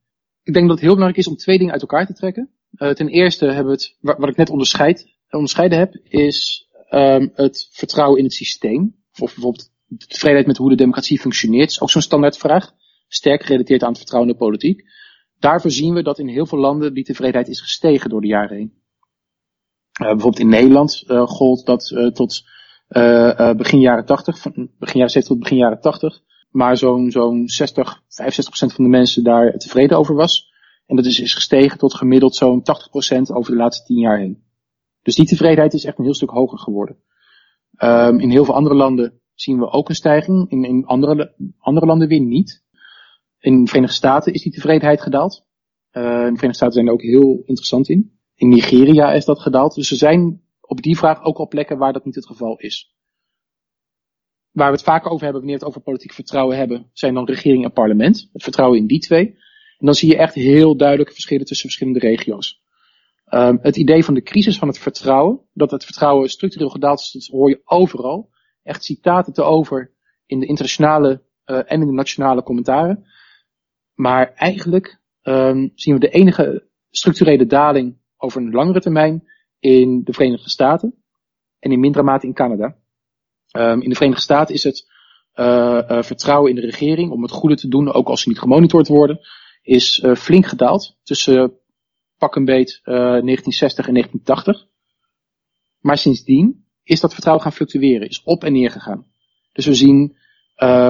[0.44, 2.50] Ik denk dat het heel belangrijk is om twee dingen uit elkaar te trekken.
[2.72, 7.68] Uh, ten eerste hebben we het, wat ik net onderscheid, onderscheiden heb, is um, het
[7.72, 8.96] vertrouwen in het systeem.
[9.20, 11.70] Of bijvoorbeeld de tevredenheid met hoe de democratie functioneert.
[11.70, 12.72] is ook zo'n standaardvraag.
[13.08, 14.84] Sterk gerelateerd aan het vertrouwen in de politiek.
[15.40, 18.58] Daarvoor zien we dat in heel veel landen die tevredenheid is gestegen door de jaren
[18.58, 18.74] heen.
[20.02, 22.44] Uh, bijvoorbeeld in Nederland uh, gold dat tot
[23.58, 26.24] begin jaren 80, van begin jaren 70 tot begin jaren 80,
[26.56, 28.04] maar zo'n zo'n 60, 65%
[28.74, 30.54] van de mensen daar tevreden over was.
[30.86, 32.64] En dat is, is gestegen tot gemiddeld zo'n 80%
[33.34, 34.44] over de laatste 10 jaar heen.
[35.02, 36.98] Dus die tevredenheid is echt een heel stuk hoger geworden.
[37.78, 41.86] Um, in heel veel andere landen zien we ook een stijging, in, in andere, andere
[41.86, 42.64] landen weer niet.
[43.40, 45.46] In de Verenigde Staten is die tevredenheid gedaald.
[45.92, 48.20] In de Verenigde Staten zijn er ook heel interessant in.
[48.36, 49.76] In Nigeria is dat gedaald.
[49.76, 52.95] Dus er zijn op die vraag ook al plekken waar dat niet het geval is
[54.56, 57.26] waar we het vaker over hebben wanneer we het over politiek vertrouwen hebben, zijn dan
[57.26, 58.30] regering en parlement.
[58.34, 59.28] Het vertrouwen in die twee.
[59.78, 62.64] En dan zie je echt heel duidelijke verschillen tussen verschillende regio's.
[63.30, 67.12] Um, het idee van de crisis van het vertrouwen, dat het vertrouwen structureel gedaald is,
[67.12, 68.30] dat hoor je overal.
[68.64, 69.92] Echt citaten te over
[70.26, 73.06] in de internationale uh, en in de nationale commentaren.
[73.94, 79.28] Maar eigenlijk um, zien we de enige structurele daling over een langere termijn
[79.60, 80.96] in de Verenigde Staten
[81.60, 82.78] en in mindere mate in Canada.
[83.58, 84.88] Um, in de Verenigde Staten is het
[85.36, 88.40] uh, uh, vertrouwen in de regering om het goede te doen, ook als ze niet
[88.40, 89.20] gemonitord worden,
[89.62, 91.54] is uh, flink gedaald tussen
[92.18, 94.68] pak een beet 1960 en 1980.
[95.80, 99.06] Maar sindsdien is dat vertrouwen gaan fluctueren, is op en neer gegaan.
[99.54, 100.18] Dus we zien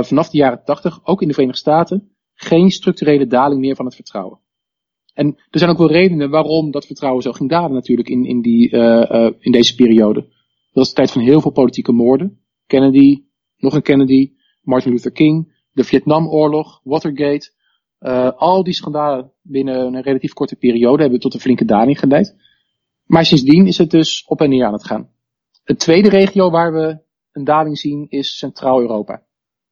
[0.01, 3.95] vanaf de jaren 80, ook in de Verenigde Staten, geen structurele daling meer van het
[3.95, 4.39] vertrouwen.
[5.13, 8.41] En er zijn ook wel redenen waarom dat vertrouwen zo ging dalen natuurlijk in, in,
[8.41, 8.69] die,
[9.39, 10.21] in deze periode.
[10.21, 10.29] Dat
[10.73, 12.44] was de tijd van heel veel politieke moorden.
[12.65, 13.23] Kennedy,
[13.57, 17.53] nog een Kennedy, Martin Luther King, de Vietnamoorlog, Watergate.
[17.99, 22.35] Uh, al die schandalen binnen een relatief korte periode hebben tot een flinke daling geleid.
[23.05, 25.09] Maar sindsdien is het dus op en neer aan het gaan.
[25.63, 26.99] Het tweede regio waar we
[27.31, 29.23] een daling zien is Centraal-Europa.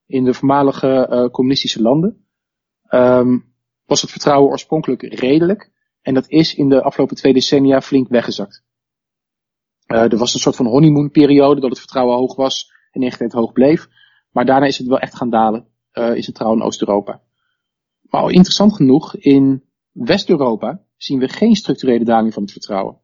[0.06, 2.26] In de voormalige uh, communistische landen
[2.90, 3.54] um,
[3.84, 5.70] was het vertrouwen oorspronkelijk redelijk.
[6.02, 8.64] En dat is in de afgelopen twee decennia flink weggezakt.
[9.86, 13.32] Uh, er was een soort van honeymoon periode dat het vertrouwen hoog was en ingesteerd
[13.32, 13.88] hoog bleef.
[14.30, 17.22] Maar daarna is het wel echt gaan dalen uh, in Centraal- en Oost-Europa.
[18.00, 22.98] Maar al interessant genoeg, in West-Europa zien we geen structurele daling van het vertrouwen.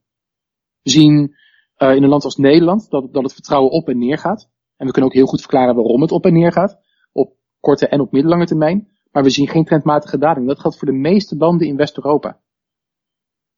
[0.82, 1.34] We zien
[1.78, 4.50] uh, in een land als Nederland dat, dat het vertrouwen op en neer gaat.
[4.76, 6.80] En we kunnen ook heel goed verklaren waarom het op en neer gaat.
[7.12, 8.88] Op korte en op middellange termijn.
[9.10, 10.46] Maar we zien geen trendmatige daling.
[10.46, 12.40] Dat geldt voor de meeste landen in West-Europa.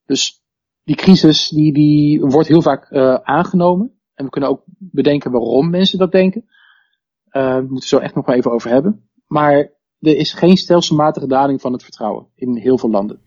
[0.05, 0.42] Dus
[0.85, 4.01] die crisis die, die wordt heel vaak uh, aangenomen.
[4.14, 6.44] En we kunnen ook bedenken waarom mensen dat denken.
[7.33, 9.09] Uh, we moeten zo echt nog wel even over hebben.
[9.27, 9.57] Maar
[9.98, 13.20] er is geen stelselmatige daling van het vertrouwen in heel veel landen.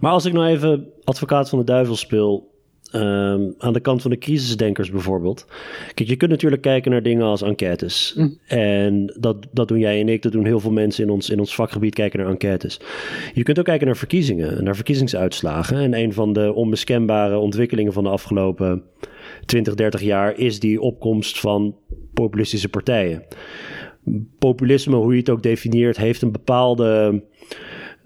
[0.00, 2.54] Maar als ik nou even advocaat van de duivel speel,
[2.92, 5.46] Um, aan de kant van de crisisdenkers bijvoorbeeld.
[5.94, 8.14] Kijk, je kunt natuurlijk kijken naar dingen als enquêtes.
[8.16, 8.38] Mm.
[8.46, 11.38] En dat, dat doen jij en ik, dat doen heel veel mensen in ons, in
[11.38, 12.80] ons vakgebied kijken naar enquêtes.
[13.34, 15.76] Je kunt ook kijken naar verkiezingen, naar verkiezingsuitslagen.
[15.76, 18.82] En een van de onbeskenbare ontwikkelingen van de afgelopen
[19.46, 21.76] 20, 30 jaar is die opkomst van
[22.14, 23.22] populistische partijen.
[24.38, 27.22] Populisme, hoe je het ook definieert, heeft een bepaalde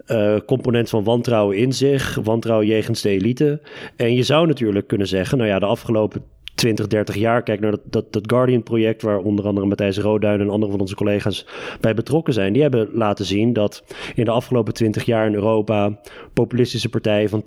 [0.07, 3.61] uh, component van wantrouwen in zich, wantrouwen jegens de elite.
[3.95, 6.23] En je zou natuurlijk kunnen zeggen, nou ja, de afgelopen
[6.55, 10.49] 20, 30 jaar, kijk naar dat, dat, dat Guardian-project, waar onder andere Matthijs Roduin en
[10.49, 11.45] andere van onze collega's
[11.79, 12.53] bij betrokken zijn.
[12.53, 13.83] Die hebben laten zien dat
[14.15, 15.99] in de afgelopen 20 jaar in Europa
[16.33, 17.43] populistische partijen van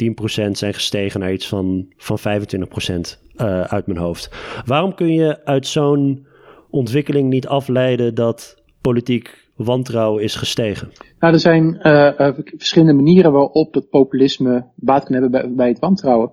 [0.48, 4.30] 10% zijn gestegen naar iets van, van 25% uh, uit mijn hoofd.
[4.64, 6.26] Waarom kun je uit zo'n
[6.70, 10.92] ontwikkeling niet afleiden dat politiek wantrouwen is gestegen?
[11.18, 16.30] Nou, er zijn uh, verschillende manieren waarop dat populisme baat kan hebben bij, het wantrouwen.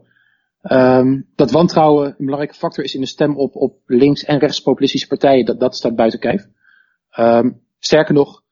[0.64, 5.08] Um, dat wantrouwen een belangrijke factor is in de stem op, op links- en rechtspopulistische
[5.08, 5.46] partijen.
[5.46, 6.48] Dat, dat staat buiten kijf.
[7.20, 8.44] Um, sterker nog,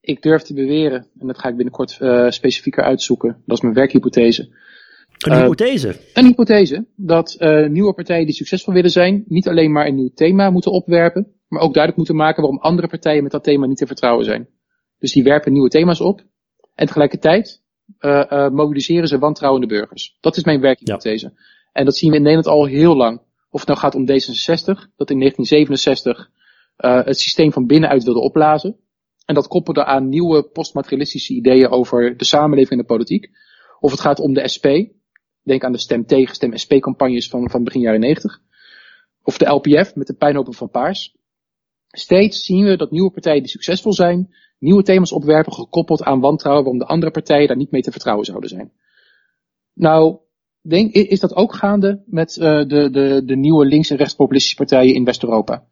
[0.00, 1.90] ik durf te beweren, en dat ga ik binnenkort
[2.28, 4.48] specifieker uitzoeken, dat is mijn werkhypothese.
[5.26, 5.96] Een hypothese?
[6.14, 7.36] een hypothese dat
[7.68, 11.60] nieuwe partijen die succesvol willen zijn, niet alleen maar een nieuw thema moeten opwerpen, maar
[11.60, 14.48] ook duidelijk moeten maken waarom andere partijen met dat thema niet te vertrouwen zijn.
[14.98, 16.22] Dus die werpen nieuwe thema's op
[16.74, 17.62] en tegelijkertijd
[18.00, 20.16] uh, uh, mobiliseren ze wantrouwende burgers.
[20.20, 21.26] Dat is mijn werkhypothese.
[21.26, 21.42] Ja.
[21.72, 23.20] En dat zien we in Nederland al heel lang.
[23.50, 26.30] Of het nou gaat om D66, dat in 1967
[26.78, 28.76] uh, het systeem van binnenuit wilde opblazen.
[29.24, 33.30] En dat koppelde aan nieuwe postmaterialistische ideeën over de samenleving en de politiek.
[33.80, 34.66] Of het gaat om de SP.
[35.46, 38.40] Denk aan de stem tegen, stem SP campagnes van, van begin jaren 90.
[39.22, 41.16] Of de LPF met de pijnhopen van Paars.
[41.88, 46.64] Steeds zien we dat nieuwe partijen die succesvol zijn, nieuwe thema's opwerpen gekoppeld aan wantrouwen
[46.64, 48.72] waarom de andere partijen daar niet mee te vertrouwen zouden zijn.
[49.72, 50.18] Nou,
[50.60, 54.94] denk, is dat ook gaande met uh, de, de, de nieuwe links- en rechtspopulistische partijen
[54.94, 55.66] in West-Europa?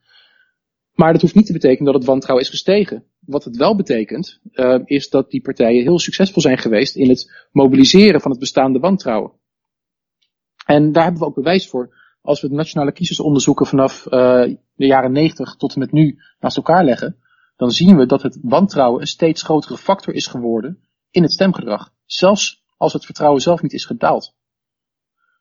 [0.93, 3.05] Maar dat hoeft niet te betekenen dat het wantrouwen is gestegen.
[3.21, 7.47] Wat het wel betekent, uh, is dat die partijen heel succesvol zijn geweest in het
[7.53, 9.33] mobiliseren van het bestaande wantrouwen.
[10.65, 14.11] En daar hebben we ook bewijs voor als we de nationale kiezersonderzoeken vanaf uh,
[14.75, 17.17] de jaren 90 tot en met nu naast elkaar leggen,
[17.57, 20.79] dan zien we dat het wantrouwen een steeds grotere factor is geworden
[21.11, 21.93] in het stemgedrag.
[22.07, 24.35] Zelfs als het vertrouwen zelf niet is gedaald.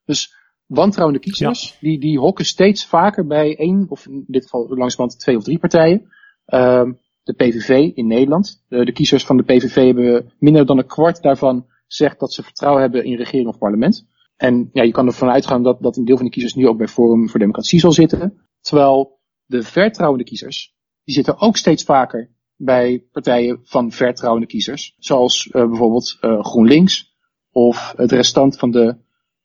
[0.06, 5.20] Dus wantrouwende kiezers, die, die hokken steeds vaker bij één, of in dit geval langzamerhand
[5.20, 6.12] twee of drie partijen.
[6.48, 6.90] Uh,
[7.24, 8.64] de PVV in Nederland.
[8.68, 12.44] De, de, kiezers van de PVV hebben minder dan een kwart daarvan zegt dat ze
[12.44, 14.06] vertrouwen hebben in regering of parlement.
[14.44, 16.78] En ja, je kan ervan uitgaan dat, dat een deel van de kiezers nu ook
[16.78, 18.48] bij Forum voor Democratie zal zitten.
[18.62, 24.96] Terwijl de vertrouwende kiezers, die zitten ook steeds vaker bij partijen van vertrouwende kiezers.
[24.98, 27.16] Zoals uh, bijvoorbeeld uh, GroenLinks
[27.52, 28.98] of het restant van de,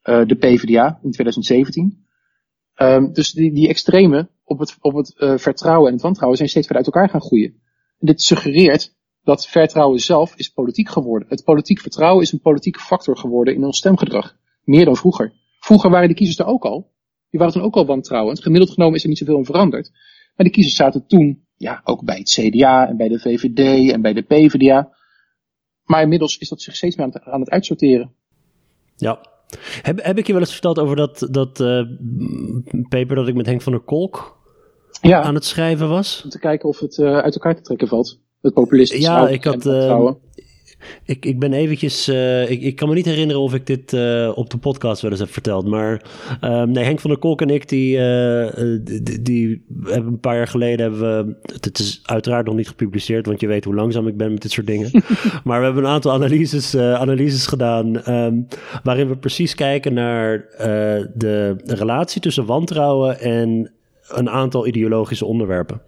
[0.02, 2.06] uh, de PvdA in 2017.
[2.76, 6.66] Um, dus die, die extremen op het, op het vertrouwen en het wantrouwen zijn steeds
[6.66, 7.60] verder uit elkaar gaan groeien.
[7.98, 11.28] En dit suggereert dat vertrouwen zelf is politiek geworden.
[11.28, 14.36] Het politiek vertrouwen is een politieke factor geworden in ons stemgedrag.
[14.68, 15.32] Meer dan vroeger.
[15.60, 16.92] Vroeger waren de kiezers er ook al.
[17.30, 18.42] Die waren toen ook al wantrouwend.
[18.42, 19.90] Gemiddeld genomen is er niet zoveel in veranderd.
[20.36, 24.02] Maar de kiezers zaten toen, ja, ook bij het CDA en bij de VVD en
[24.02, 24.96] bij de PvdA.
[25.84, 28.12] Maar inmiddels is dat zich steeds meer aan het, aan het uitsorteren.
[28.96, 29.20] Ja.
[29.82, 31.82] Heb, heb ik je wel eens verteld over dat, dat uh,
[32.88, 34.38] paper dat ik met Henk van der Kolk
[35.00, 36.20] ja, aan het schrijven was?
[36.24, 38.20] Om te kijken of het uh, uit elkaar te trekken valt.
[38.40, 39.10] Het populistische.
[39.10, 39.66] Ja, ik had.
[39.66, 40.10] Uh,
[41.04, 42.08] ik, ik ben eventjes.
[42.08, 45.10] Uh, ik, ik kan me niet herinneren of ik dit uh, op de podcast wel
[45.10, 45.66] eens heb verteld.
[45.66, 46.02] Maar
[46.40, 48.48] um, nee, Henk van der Kolk en ik, die, uh,
[48.82, 50.80] die, die, hebben een paar jaar geleden.
[50.80, 54.32] Hebben we, het is uiteraard nog niet gepubliceerd, want je weet hoe langzaam ik ben
[54.32, 54.90] met dit soort dingen.
[55.44, 58.12] maar we hebben een aantal analyses, analyses gedaan.
[58.14, 58.46] Um,
[58.82, 60.46] waarin we precies kijken naar
[61.14, 63.72] de relatie tussen wantrouwen en
[64.08, 65.80] een aantal ideologische onderwerpen.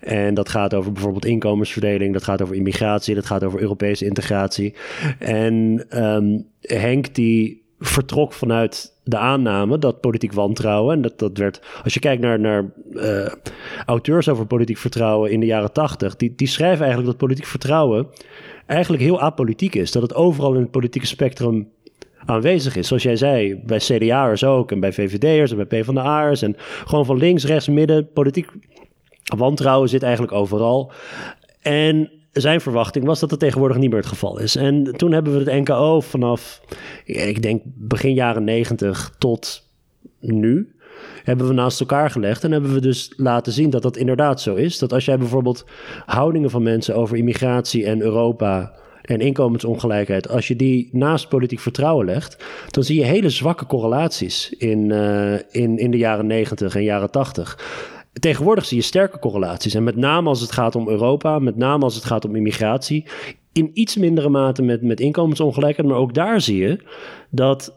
[0.00, 4.74] En dat gaat over bijvoorbeeld inkomensverdeling, dat gaat over immigratie, dat gaat over Europese integratie.
[5.18, 11.60] En um, Henk die vertrok vanuit de aanname dat politiek wantrouwen, en dat, dat werd,
[11.84, 13.26] als je kijkt naar, naar uh,
[13.86, 18.06] auteurs over politiek vertrouwen in de jaren tachtig, die, die schrijven eigenlijk dat politiek vertrouwen
[18.66, 19.92] eigenlijk heel apolitiek is.
[19.92, 21.68] Dat het overal in het politieke spectrum
[22.26, 22.88] aanwezig is.
[22.88, 27.16] Zoals jij zei, bij CDA'ers ook en bij VVD'ers en bij PvdA'ers en gewoon van
[27.16, 28.50] links, rechts, midden, politiek
[29.24, 30.92] wantrouwen zit eigenlijk overal.
[31.60, 34.56] En zijn verwachting was dat het tegenwoordig niet meer het geval is.
[34.56, 36.60] En toen hebben we het NKO vanaf,
[37.04, 39.68] ik denk begin jaren negentig tot
[40.20, 40.74] nu,
[41.24, 44.54] hebben we naast elkaar gelegd en hebben we dus laten zien dat dat inderdaad zo
[44.54, 44.78] is.
[44.78, 45.64] Dat als jij bijvoorbeeld
[46.06, 52.06] houdingen van mensen over immigratie en Europa en inkomensongelijkheid, als je die naast politiek vertrouwen
[52.06, 56.82] legt, dan zie je hele zwakke correlaties in, uh, in, in de jaren 90 en
[56.82, 57.58] jaren 80.
[58.20, 59.74] Tegenwoordig zie je sterke correlaties.
[59.74, 63.04] En met name als het gaat om Europa, met name als het gaat om immigratie.
[63.52, 65.88] In iets mindere mate met, met inkomensongelijkheid.
[65.88, 66.78] Maar ook daar zie je
[67.30, 67.74] dat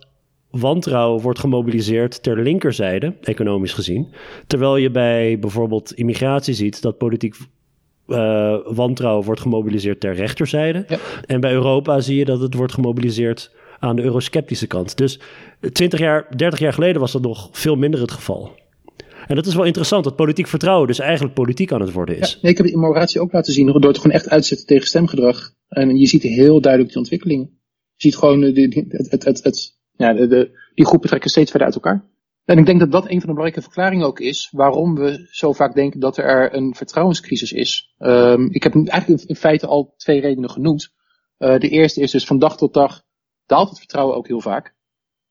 [0.49, 4.07] wantrouwen wordt gemobiliseerd ter linkerzijde, economisch gezien.
[4.47, 7.35] Terwijl je bij bijvoorbeeld immigratie ziet dat politiek
[8.07, 10.85] uh, wantrouwen wordt gemobiliseerd ter rechterzijde.
[11.25, 14.97] En bij Europa zie je dat het wordt gemobiliseerd aan de eurosceptische kant.
[14.97, 15.19] Dus
[15.71, 18.51] 20 jaar, 30 jaar geleden was dat nog veel minder het geval.
[19.27, 22.37] En dat is wel interessant, dat politiek vertrouwen dus eigenlijk politiek aan het worden is.
[22.41, 25.53] Ja, ik heb in Mauratie ook laten zien, door het gewoon echt uitzetten tegen stemgedrag.
[25.67, 27.59] En je ziet heel duidelijk die ontwikkelingen.
[27.95, 31.67] Je ziet gewoon de, het, het, het, ja, de, de, die groepen trekken steeds verder
[31.67, 32.05] uit elkaar.
[32.45, 35.53] En ik denk dat dat een van de belangrijke verklaringen ook is waarom we zo
[35.53, 37.93] vaak denken dat er een vertrouwenscrisis is.
[37.99, 40.93] Um, ik heb eigenlijk in feite al twee redenen genoemd.
[41.39, 43.03] Uh, de eerste is dus van dag tot dag
[43.45, 44.75] daalt het vertrouwen ook heel vaak.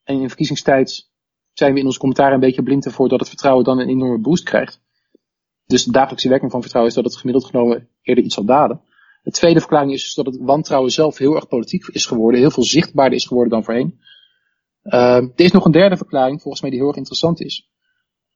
[0.04, 1.10] En in verkiezingstijd
[1.58, 4.18] zijn we in ons commentaar een beetje blind ervoor dat het vertrouwen dan een enorme
[4.18, 4.80] boost krijgt.
[5.66, 8.80] Dus de dagelijkse werking van vertrouwen is dat het gemiddeld genomen eerder iets zal dalen.
[9.22, 12.50] De tweede verklaring is dus dat het wantrouwen zelf heel erg politiek is geworden, heel
[12.50, 14.00] veel zichtbaarder is geworden dan voorheen.
[14.82, 17.70] Uh, er is nog een derde verklaring, volgens mij, die heel erg interessant is.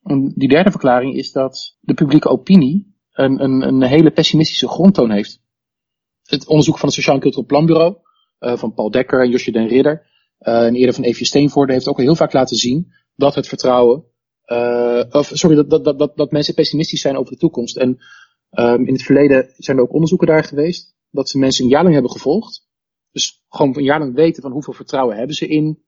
[0.03, 5.11] En die derde verklaring is dat de publieke opinie een, een, een hele pessimistische grondtoon
[5.11, 5.43] heeft.
[6.23, 7.97] Het onderzoek van het Sociaal en Cultureel Planbureau,
[8.41, 10.07] uh, van Paul Dekker en Josje den Ridder,
[10.41, 13.49] uh, en eerder van Evie Steenvoorde, heeft ook al heel vaak laten zien dat het
[13.49, 14.05] vertrouwen,
[14.47, 17.77] uh, of sorry, dat, dat, dat, dat mensen pessimistisch zijn over de toekomst.
[17.77, 17.99] En
[18.51, 21.83] um, in het verleden zijn er ook onderzoeken daar geweest, dat ze mensen een jaar
[21.83, 22.69] lang hebben gevolgd.
[23.11, 25.83] Dus gewoon een jaar lang weten van hoeveel vertrouwen hebben ze in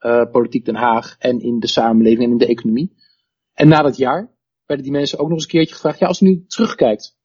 [0.00, 2.96] uh, politiek Den Haag en in de samenleving en in de economie.
[3.52, 6.20] En na dat jaar werden die mensen ook nog eens een keertje gevraagd, ja, als
[6.20, 7.18] u nu terugkijkt,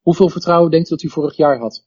[0.00, 1.86] hoeveel vertrouwen denkt u dat u vorig jaar had?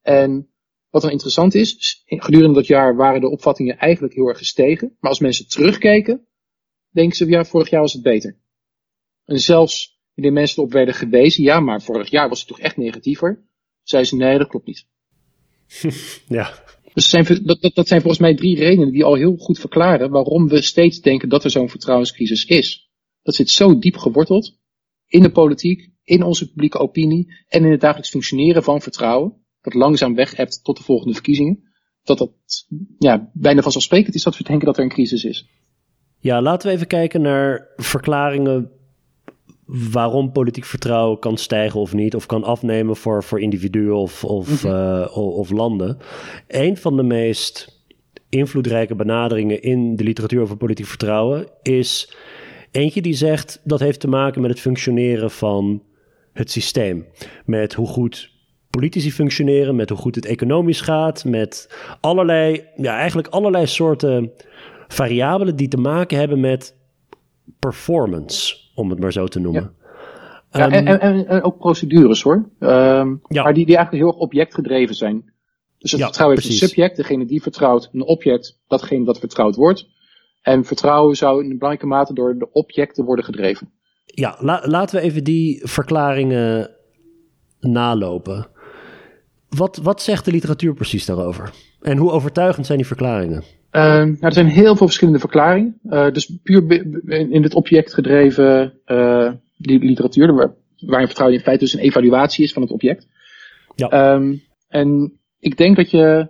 [0.00, 0.51] En
[0.92, 4.96] wat dan interessant is, gedurende dat jaar waren de opvattingen eigenlijk heel erg gestegen.
[5.00, 6.26] Maar als mensen terugkeken,
[6.90, 8.38] denken ze, ja, vorig jaar was het beter.
[9.24, 12.76] En zelfs wanneer mensen erop werden gewezen, ja, maar vorig jaar was het toch echt
[12.76, 13.44] negatiever,
[13.82, 14.86] zeiden ze, nee, dat klopt niet.
[16.38, 16.64] ja.
[16.94, 20.10] Dus zijn, dat, dat, dat zijn volgens mij drie redenen die al heel goed verklaren
[20.10, 22.90] waarom we steeds denken dat er zo'n vertrouwenscrisis is.
[23.22, 24.58] Dat zit zo diep geworteld
[25.06, 29.74] in de politiek, in onze publieke opinie en in het dagelijks functioneren van vertrouwen dat
[29.74, 31.70] langzaam weg hebt tot de volgende verkiezingen.
[32.02, 32.32] Dat dat
[32.98, 35.48] ja, bijna vanzelfsprekend is dat we denken dat er een crisis is.
[36.18, 38.70] Ja, laten we even kijken naar verklaringen
[39.66, 44.64] waarom politiek vertrouwen kan stijgen of niet, of kan afnemen voor, voor individuen of, of,
[44.64, 44.74] mhm.
[44.74, 45.98] uh, of landen.
[46.48, 47.80] Een van de meest
[48.28, 52.16] invloedrijke benaderingen in de literatuur over politiek vertrouwen is
[52.70, 55.82] eentje die zegt dat heeft te maken met het functioneren van
[56.32, 57.06] het systeem.
[57.44, 58.31] Met hoe goed
[58.78, 64.32] politici functioneren, met hoe goed het economisch gaat, met allerlei, ja, eigenlijk allerlei soorten
[64.88, 66.76] variabelen die te maken hebben met
[67.58, 69.62] performance, om het maar zo te noemen.
[69.62, 69.80] Ja.
[70.50, 72.48] Ehm, en, en, en, ook procedures hoor.
[72.58, 73.42] Um, ja.
[73.42, 75.32] Maar die, die eigenlijk heel erg objectgedreven zijn.
[75.78, 79.86] Dus het vertrouwen heeft een subject, degene die vertrouwt, een object, datgene dat vertrouwd wordt.
[80.42, 83.72] En vertrouwen zou in belangrijke mate door de objecten worden gedreven.
[84.04, 86.70] Ja, laten we even die verklaringen
[87.60, 88.46] nalopen.
[89.56, 91.52] Wat, wat zegt de literatuur precies daarover?
[91.80, 93.42] En hoe overtuigend zijn die verklaringen?
[93.72, 95.78] Uh, nou, er zijn heel veel verschillende verklaringen.
[95.84, 96.70] Uh, dus puur
[97.30, 102.52] in het object gedreven uh, literatuur, waar, waarin vertrouwen in feite dus een evaluatie is
[102.52, 103.06] van het object.
[103.74, 104.12] Ja.
[104.14, 106.28] Um, en ik denk dat je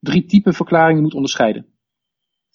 [0.00, 1.66] drie typen verklaringen moet onderscheiden.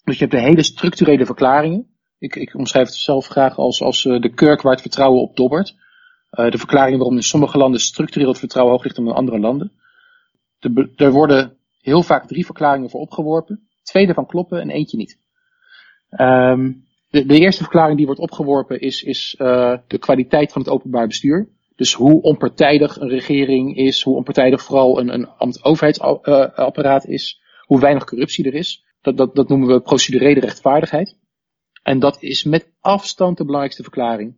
[0.04, 1.86] Dus je hebt de hele structurele verklaringen.
[2.18, 5.76] Ik, ik omschrijf het zelf graag als, als de kurk waar het vertrouwen op dobbert.
[6.30, 9.72] de verklaringen waarom in sommige landen structureel het vertrouwen hoog ligt dan in andere landen
[10.96, 13.68] er worden heel vaak drie verklaringen voor opgeworpen.
[13.82, 15.18] Twee daarvan kloppen en eentje niet.
[16.10, 20.70] Um, de, de, eerste verklaring die wordt opgeworpen is, is uh, de kwaliteit van het
[20.70, 21.48] openbaar bestuur.
[21.76, 25.28] Dus hoe onpartijdig een regering is, hoe onpartijdig vooral een, een
[25.62, 28.84] overheidsapparaat is, hoe weinig corruptie er is.
[29.00, 31.18] Dat, dat, dat noemen we procedurele rechtvaardigheid.
[31.82, 34.36] En dat is met afstand de belangrijkste verklaring.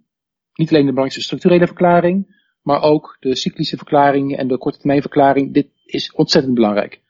[0.54, 5.00] Niet alleen de belangrijkste structurele verklaring, maar ook de cyclische verklaring en de korte termijn
[5.00, 5.54] verklaring.
[5.54, 7.00] Dit is ontzettend belangrijk.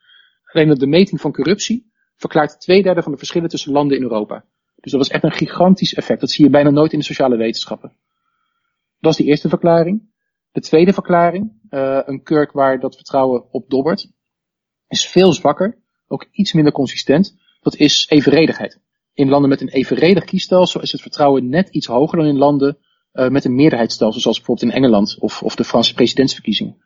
[0.44, 4.44] Alleen de meting van corruptie verklaart twee derde van de verschillen tussen landen in Europa.
[4.76, 6.20] Dus dat was echt een gigantisch effect.
[6.20, 7.92] Dat zie je bijna nooit in de sociale wetenschappen.
[8.98, 10.08] Dat is de eerste verklaring.
[10.52, 14.10] De tweede verklaring, uh, een kurk waar dat vertrouwen op dobbert,
[14.88, 17.36] is veel zwakker, ook iets minder consistent.
[17.60, 18.80] Dat is evenredigheid.
[19.12, 22.78] In landen met een evenredig kiesstelsel is het vertrouwen net iets hoger dan in landen
[23.12, 26.76] uh, met een meerderheidsstelsel, zoals bijvoorbeeld in Engeland of, of de Franse presidentsverkiezingen.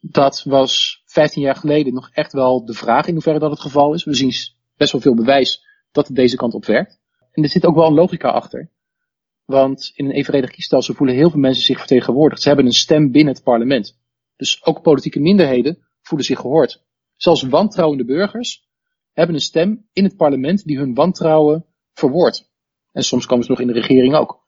[0.00, 3.94] Dat was 15 jaar geleden nog echt wel de vraag in hoeverre dat het geval
[3.94, 4.04] is.
[4.04, 4.32] We zien
[4.76, 7.00] best wel veel bewijs dat het deze kant op werkt.
[7.32, 8.70] En er zit ook wel een logica achter.
[9.44, 12.42] Want in een evenredig kiesstelsel voelen heel veel mensen zich vertegenwoordigd.
[12.42, 13.98] Ze hebben een stem binnen het parlement.
[14.36, 16.84] Dus ook politieke minderheden voelen zich gehoord.
[17.16, 18.68] Zelfs wantrouwende burgers
[19.12, 22.50] hebben een stem in het parlement die hun wantrouwen verwoordt.
[22.92, 24.42] En soms komen ze nog in de regering ook.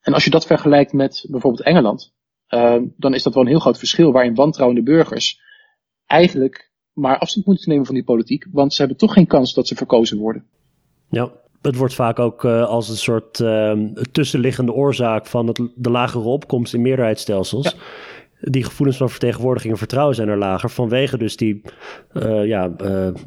[0.00, 2.14] En als je dat vergelijkt met bijvoorbeeld Engeland,
[2.54, 5.40] uh, dan is dat wel een heel groot verschil waarin wantrouwende burgers
[6.06, 9.68] eigenlijk maar afstand moeten nemen van die politiek, want ze hebben toch geen kans dat
[9.68, 10.44] ze verkozen worden.
[11.08, 11.30] Ja,
[11.62, 13.72] het wordt vaak ook uh, als een soort uh,
[14.12, 17.64] tussenliggende oorzaak van het, de lagere opkomst in meerderheidsstelsels.
[17.64, 18.50] Ja.
[18.50, 21.62] Die gevoelens van vertegenwoordiging en vertrouwen zijn er lager vanwege dus die
[22.12, 22.72] uh, ja,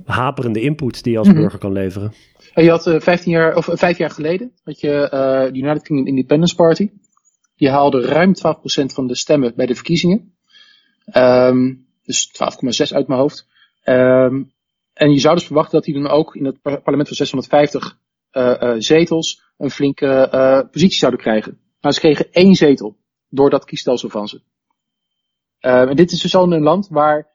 [0.05, 1.41] haperende input die je als mm -hmm.
[1.41, 2.13] burger kan leveren.
[2.53, 5.07] En je had 15 jaar, of vijf jaar geleden, had je
[5.51, 6.89] de United Kingdom Independence Party.
[7.55, 10.35] Die haalde ruim 12% van de stemmen bij de verkiezingen.
[11.13, 13.47] Um, dus 12,6 uit mijn hoofd.
[13.83, 14.53] Um,
[14.93, 17.97] en je zou dus verwachten dat die dan ook in het parlement van 650
[18.31, 21.59] uh, uh, zetels een flinke uh, positie zouden krijgen.
[21.81, 22.97] Maar ze kregen één zetel
[23.29, 24.41] door dat kiesstelsel van ze.
[25.61, 27.27] Uh, en dit is dus al een land waar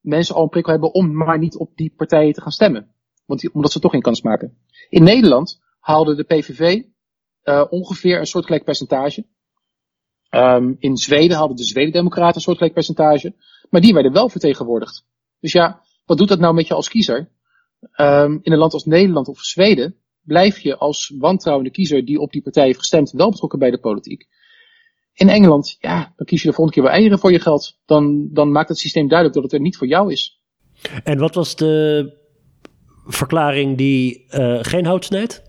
[0.00, 2.92] mensen al een prikkel hebben om maar niet op die partijen te gaan stemmen.
[3.26, 4.58] Want omdat ze toch geen kans maken.
[4.88, 6.82] In Nederland haalde de PVV
[7.70, 9.24] ongeveer een soortgelijk percentage.
[10.30, 13.34] Um, in Zweden hadden de Zweden-Democraten een soortgelijk percentage.
[13.70, 15.06] Maar die werden wel vertegenwoordigd.
[15.40, 17.30] Dus ja, wat doet dat nou met je als kiezer?
[17.96, 22.32] Um, in een land als Nederland of Zweden blijf je als wantrouwende kiezer die op
[22.32, 24.26] die partij heeft gestemd wel betrokken bij de politiek.
[25.12, 27.78] In Engeland, ja, dan kies je de volgende keer wel eieren voor je geld.
[27.86, 30.40] Dan, dan maakt het systeem duidelijk dat het er niet voor jou is.
[31.04, 32.16] En wat was de
[33.06, 35.42] verklaring die uh, geen hout snijdt?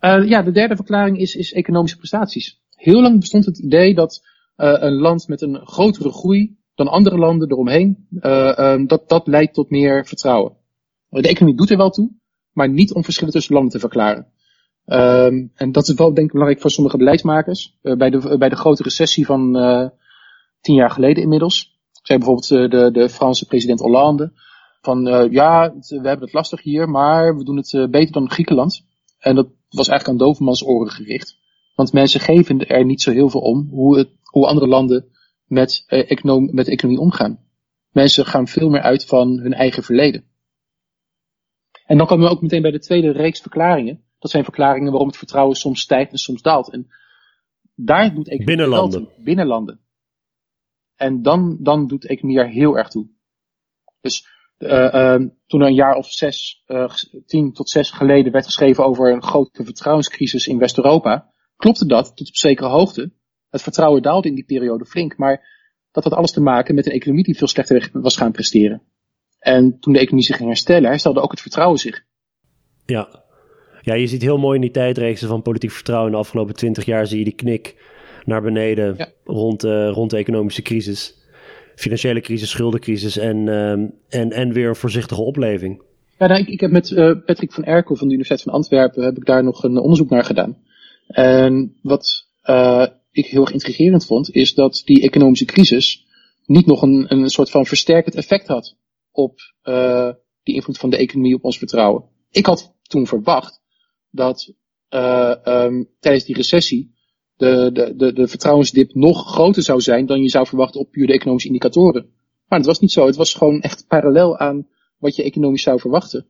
[0.00, 2.62] Uh, ja, de derde verklaring is, is economische prestaties.
[2.84, 4.22] Heel lang bestond het idee dat
[4.56, 9.54] uh, een land met een grotere groei dan andere landen eromheen, uh, dat, dat leidt
[9.54, 10.56] tot meer vertrouwen.
[11.08, 12.10] De economie doet er wel toe,
[12.52, 14.26] maar niet om verschillen tussen landen te verklaren.
[14.86, 17.78] Um, en dat is wel denk ik belangrijk voor sommige beleidsmakers.
[17.82, 19.52] Uh, bij, de, bij de grote recessie van
[20.60, 24.32] tien jaar geleden inmiddels, zei bijvoorbeeld de, de Franse president Hollande,
[24.80, 28.84] van ja, we hebben het lastig hier, maar we doen het beter dan Griekenland.
[29.18, 31.42] En dat was eigenlijk aan dovenmans oren gericht.
[31.74, 35.08] Want mensen geven er niet zo heel veel om hoe, het, hoe andere landen
[35.44, 37.44] met, econom, met de economie omgaan.
[37.90, 40.24] Mensen gaan veel meer uit van hun eigen verleden.
[41.86, 44.04] En dan komen we ook meteen bij de tweede reeks verklaringen.
[44.18, 46.70] Dat zijn verklaringen waarom het vertrouwen soms stijgt en soms daalt.
[46.70, 46.88] En
[47.74, 49.08] daar doet economie binnenlanden.
[49.18, 49.80] binnenlanden.
[50.94, 53.08] En dan, dan doet economie er heel erg toe.
[54.00, 54.26] Dus
[54.58, 56.94] uh, uh, toen er een jaar of zes, uh,
[57.26, 62.28] tien tot zes geleden werd geschreven over een grote vertrouwenscrisis in West-Europa, klopte dat tot
[62.28, 63.12] op zekere hoogte.
[63.50, 65.52] Het vertrouwen daalde in die periode flink, maar
[65.92, 68.82] dat had alles te maken met een economie die veel slechter was gaan presteren.
[69.38, 72.04] En toen de economie zich ging herstellen, herstelde ook het vertrouwen zich.
[72.86, 73.22] Ja.
[73.80, 76.08] Ja, je ziet heel mooi in die tijdreeksen van politiek vertrouwen.
[76.08, 77.76] In de afgelopen twintig jaar zie je die knik
[78.24, 79.08] naar beneden ja.
[79.24, 81.22] rond, uh, rond de economische crisis.
[81.74, 83.70] Financiële crisis, schuldencrisis en, uh,
[84.08, 85.82] en, en weer een voorzichtige opleving.
[86.18, 89.04] Ja, nou, ik, ik heb met uh, Patrick van Erkel van de Universiteit van Antwerpen
[89.04, 90.56] heb ik daar nog een onderzoek naar gedaan.
[91.06, 96.06] En wat uh, ik heel erg intrigerend vond, is dat die economische crisis
[96.46, 98.76] niet nog een, een soort van versterkend effect had
[99.10, 100.10] op uh,
[100.42, 102.04] die invloed van de economie op ons vertrouwen.
[102.30, 103.60] Ik had toen verwacht
[104.10, 104.52] dat
[104.90, 106.94] uh, um, tijdens die recessie
[107.36, 111.06] de, de, de, de vertrouwensdip nog groter zou zijn dan je zou verwachten op puur
[111.06, 112.06] de economische indicatoren.
[112.48, 113.06] Maar dat was niet zo.
[113.06, 116.26] Het was gewoon echt parallel aan wat je economisch zou verwachten.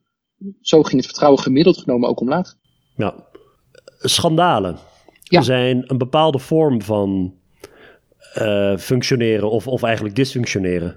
[0.61, 2.55] Zo ging het vertrouwen gemiddeld genomen ook omlaag.
[2.97, 3.29] Ja.
[4.09, 4.77] Schandalen
[5.23, 5.41] ja.
[5.43, 7.35] zijn een bepaalde vorm van
[8.39, 10.97] uh, functioneren of, of eigenlijk dysfunctioneren.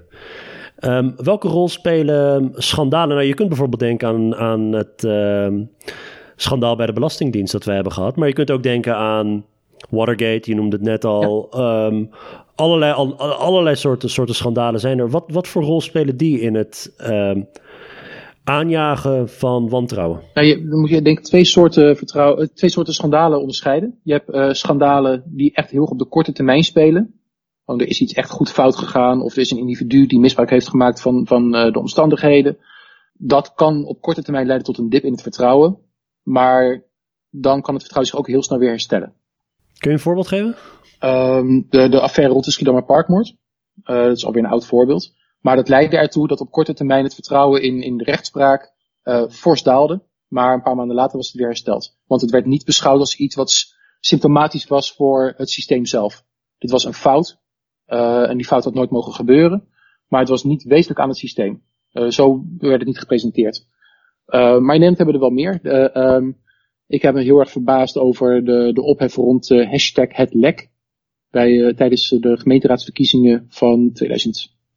[0.80, 3.16] Um, welke rol spelen schandalen?
[3.16, 5.48] Nou, je kunt bijvoorbeeld denken aan, aan het uh,
[6.36, 8.16] schandaal bij de Belastingdienst dat wij hebben gehad.
[8.16, 9.44] Maar je kunt ook denken aan
[9.90, 11.48] Watergate, je noemde het net al.
[11.50, 11.86] Ja.
[11.86, 12.10] Um,
[12.54, 15.10] allerlei, al, allerlei soorten, soorten schandalen zijn er.
[15.10, 17.48] Wat, wat voor rol spelen die in het um,
[18.48, 20.22] aanjagen van wantrouwen?
[20.34, 24.00] Nou, je, dan moet je denk ik twee soorten, vertrouwen, twee soorten schandalen onderscheiden.
[24.02, 27.20] Je hebt uh, schandalen die echt heel op de korte termijn spelen.
[27.64, 30.50] Want er is iets echt goed fout gegaan, of er is een individu die misbruik
[30.50, 32.58] heeft gemaakt van, van uh, de omstandigheden.
[33.12, 35.78] Dat kan op korte termijn leiden tot een dip in het vertrouwen.
[36.22, 36.82] Maar
[37.30, 39.12] dan kan het vertrouwen zich ook heel snel weer herstellen.
[39.78, 40.54] Kun je een voorbeeld geven?
[41.00, 43.36] Um, de, de affaire rond de Schiedammer Parkmoord.
[43.84, 45.14] Uh, dat is alweer een oud voorbeeld.
[45.40, 48.72] Maar dat leidde ertoe dat op korte termijn het vertrouwen in, in de rechtspraak
[49.04, 50.02] uh, fors daalde.
[50.28, 51.96] Maar een paar maanden later was het weer hersteld.
[52.06, 56.24] Want het werd niet beschouwd als iets wat symptomatisch was voor het systeem zelf.
[56.58, 57.38] Dit was een fout.
[57.86, 59.68] Uh, en die fout had nooit mogen gebeuren.
[60.08, 61.62] Maar het was niet wezenlijk aan het systeem.
[62.08, 63.66] zo werd het niet gepresenteerd.
[64.26, 65.60] maar in Nederland hebben er wel meer.
[65.62, 66.32] Ehm,
[66.86, 70.70] ik heb me heel erg verbaasd over de, de ophef rond hashtag het lek.
[71.30, 73.90] Bij, tijdens de gemeenteraadsverkiezingen van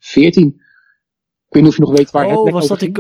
[0.02, 0.70] 2014.
[1.48, 2.92] Ik weet niet of je nog weet waar oh, het was dat die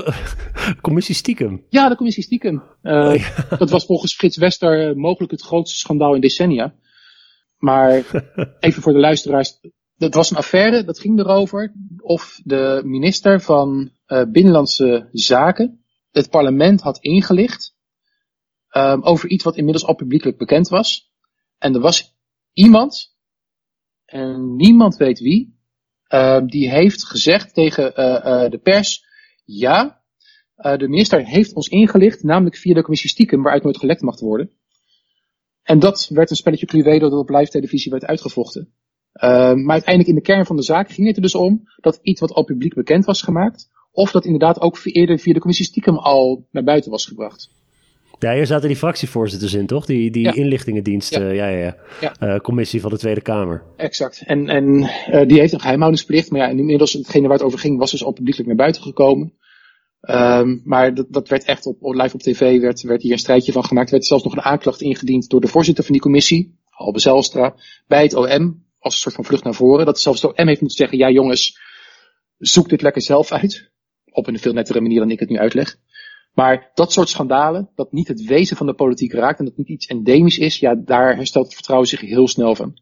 [0.81, 1.65] commissie stiekem?
[1.69, 2.63] Ja, de commissie stiekem.
[2.83, 6.75] Uh, Dat was volgens Frits Wester uh, mogelijk het grootste schandaal in decennia.
[7.57, 8.03] Maar
[8.59, 9.59] even voor de luisteraars.
[9.95, 16.29] Dat was een affaire, dat ging erover of de minister van uh, Binnenlandse Zaken het
[16.29, 17.75] parlement had ingelicht
[19.01, 21.11] over iets wat inmiddels al publiekelijk bekend was.
[21.57, 22.17] En er was
[22.53, 23.15] iemand,
[24.05, 25.60] en niemand weet wie,
[26.45, 29.05] die heeft gezegd tegen uh, uh, de pers,
[29.45, 30.01] ja,
[30.55, 34.51] de minister heeft ons ingelicht, namelijk via de commissie stiekem, waaruit nooit gelekt mag worden.
[35.63, 38.73] En dat werd een spelletje Cluedo dat op live televisie werd uitgevochten.
[39.19, 42.19] maar uiteindelijk in de kern van de zaak ging het er dus om dat iets
[42.19, 45.97] wat al publiek bekend was gemaakt, of dat inderdaad ook eerder via de commissie stiekem
[45.97, 47.49] al naar buiten was gebracht.
[48.21, 49.85] Ja, hier zaten die fractievoorzitters in, toch?
[49.85, 51.29] Die, die inlichtingendienst, ja.
[51.29, 52.13] ja, ja, ja.
[52.19, 53.63] Uh, commissie van de Tweede Kamer.
[53.77, 54.23] Exact.
[54.25, 54.65] En, en
[55.09, 56.31] uh, die heeft een geheimhoudingsplicht.
[56.31, 59.33] Maar ja, inmiddels, hetgene waar het over ging, was dus al publiekelijk naar buiten gekomen.
[60.01, 63.51] Um, maar dat, dat werd echt op, live op tv, werd, werd hier een strijdje
[63.51, 63.87] van gemaakt.
[63.87, 67.55] Er werd zelfs nog een aanklacht ingediend door de voorzitter van die commissie, Albe Zelstra,
[67.87, 69.85] bij het OM, als een soort van vlucht naar voren.
[69.85, 71.59] Dat zelfs het OM heeft moeten zeggen, ja jongens,
[72.37, 73.71] zoek dit lekker zelf uit.
[74.11, 75.77] Op een veel nettere manier dan ik het nu uitleg.
[76.33, 79.67] Maar dat soort schandalen, dat niet het wezen van de politiek raakt en dat niet
[79.67, 82.79] iets endemisch is, ja, daar herstelt het vertrouwen zich heel snel van.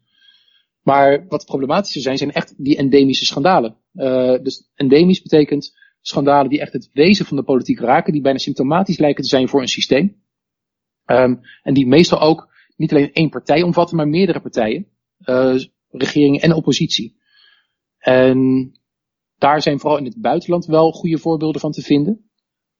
[0.82, 3.76] Maar wat problematischer zijn, zijn echt die endemische schandalen.
[3.94, 8.38] Uh, dus endemisch betekent schandalen die echt het wezen van de politiek raken, die bijna
[8.38, 10.22] symptomatisch lijken te zijn voor een systeem.
[11.06, 14.86] Um, en die meestal ook niet alleen één partij omvatten, maar meerdere partijen.
[15.24, 15.58] Uh,
[15.90, 17.18] regering en oppositie.
[17.98, 18.70] En
[19.38, 22.29] daar zijn vooral in het buitenland wel goede voorbeelden van te vinden.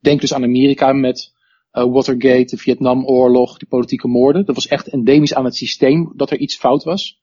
[0.01, 1.33] Denk dus aan Amerika met
[1.73, 4.45] uh, Watergate, de Vietnamoorlog, die politieke moorden.
[4.45, 7.21] Dat was echt endemisch aan het systeem dat er iets fout was.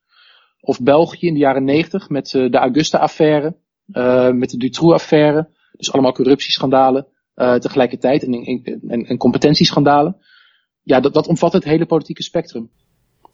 [0.59, 3.57] Of België in de jaren negentig met uh, de Augusta-affaire,
[3.87, 5.49] uh, met de Dutroux-affaire.
[5.71, 8.33] Dus allemaal corruptieschandalen tegelijkertijd en,
[8.87, 10.17] en, en, competentieschandalen.
[10.83, 12.71] Ja, dat, dat omvat het hele politieke spectrum.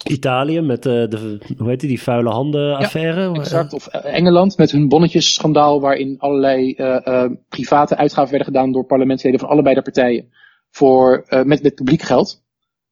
[0.04, 3.22] Italië met de, de, hoe heet die, die vuile handen affaire.
[3.22, 3.74] Ja, exact.
[3.74, 9.40] Of Engeland met hun bonnetjesschandaal waarin allerlei uh, uh, private uitgaven werden gedaan door parlementsleden
[9.40, 10.32] van allebei de partijen
[10.70, 12.44] voor, uh, met, met publiek geld.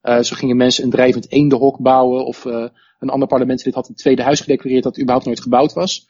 [0.01, 2.45] zo gingen mensen een drijvend eendenhok bouwen of
[2.99, 6.07] een ander parlementslid had een tweede huis gedeclareerd dat überhaupt nooit gebouwd was.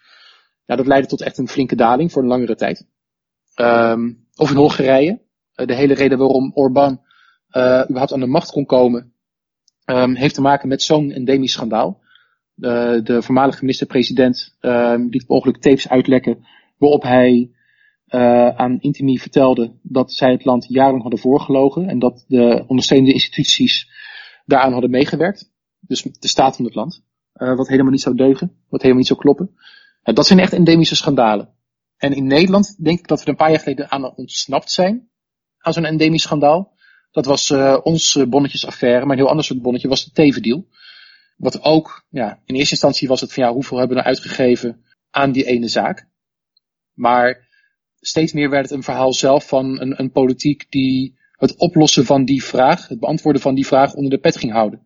[0.65, 2.87] Ja, dat leidde tot echt een flinke daling voor een langere tijd.
[3.55, 5.21] Um, of in Hongarije.
[5.53, 7.01] de hele reden waarom Orbán
[7.87, 9.10] überhaupt aan de macht kon komen
[9.85, 11.99] um, heeft te maken met zo'n endemisch schandaal.
[12.55, 16.45] De, voormalige minister-president um, liet mogelijk tapes uitlekken
[16.77, 17.51] waarop hij
[18.07, 23.13] uh, aan Intimi vertelde dat zij het land jarenlang hadden voorgelogen en dat de ondersteunende
[23.13, 23.89] instituties
[24.45, 25.51] daaraan hadden meegewerkt.
[25.79, 27.03] Dus de staat van het land.
[27.33, 29.49] Uh, wat helemaal niet zou deugen, wat helemaal niet zou kloppen.
[30.03, 31.53] Uh, dat zijn echt endemische schandalen.
[31.97, 35.09] En in Nederland denk ik dat we er een paar jaar geleden aan ontsnapt zijn.
[35.57, 36.73] Aan zo'n endemisch schandaal.
[37.11, 40.67] Dat was uh, ons eh, bonnetjesaffaire, maar een heel ander soort bonnetje was de Tevendeal.
[41.37, 44.85] Wat ook, ja, in eerste instantie was het van ja, hoeveel hebben we nou uitgegeven
[45.09, 46.07] aan die ene zaak.
[46.93, 47.47] Maar
[47.99, 52.25] steeds meer werd het een verhaal zelf van een, een politiek die het oplossen van
[52.25, 54.85] die vraag, het beantwoorden van die vraag onder de pet ging houden.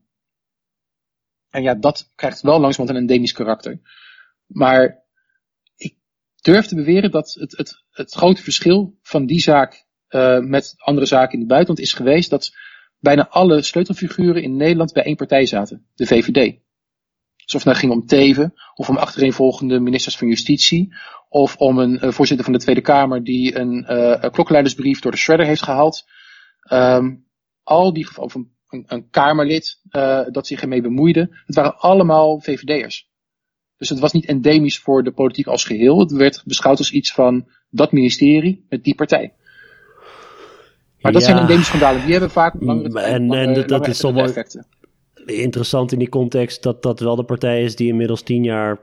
[1.49, 3.79] En ja, dat krijgt wel langzamerhand een endemisch karakter.
[4.45, 5.03] Maar
[5.75, 5.95] ik
[6.41, 11.05] durf te beweren dat het, het, het grote verschil van die zaak uh, met andere
[11.05, 12.55] zaken in het buitenland is geweest dat
[12.99, 16.63] bijna alle sleutelfiguren in Nederland bij één partij zaten, de VVD.
[17.35, 20.95] Dus of het nou ging om Teven, of om achtereenvolgende ministers van Justitie,
[21.29, 25.45] of om een uh, voorzitter van de Tweede Kamer die een, uh, door de shredder
[25.45, 26.05] heeft gehaald.
[26.71, 27.25] Um,
[27.63, 28.51] al die of een,
[28.87, 29.79] een, Kamerlid
[30.31, 33.09] dat zich ermee bemoeide, het waren allemaal VVD'ers.
[33.77, 35.99] Dus het was niet endemisch voor de politiek als geheel.
[35.99, 39.33] Het werd beschouwd als iets van dat ministerie met die partij.
[41.05, 42.01] Maar dat zijn endemische schandalen.
[42.01, 44.43] Die hebben vaak langere, en, en dat, dat is toch wel
[45.25, 48.79] interessant in die context dat dat wel de partij is die inmiddels tien jaar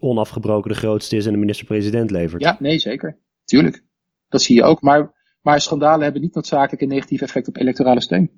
[0.00, 2.42] onafgebroken de grootste is en de minister-president levert.
[2.42, 3.18] Ja, nee, zeker.
[3.44, 3.84] Tuurlijk.
[4.28, 4.80] Dat zie je ook.
[4.80, 8.30] Maar, maar schandalen hebben niet noodzakelijk een negatief effect op electorale steun.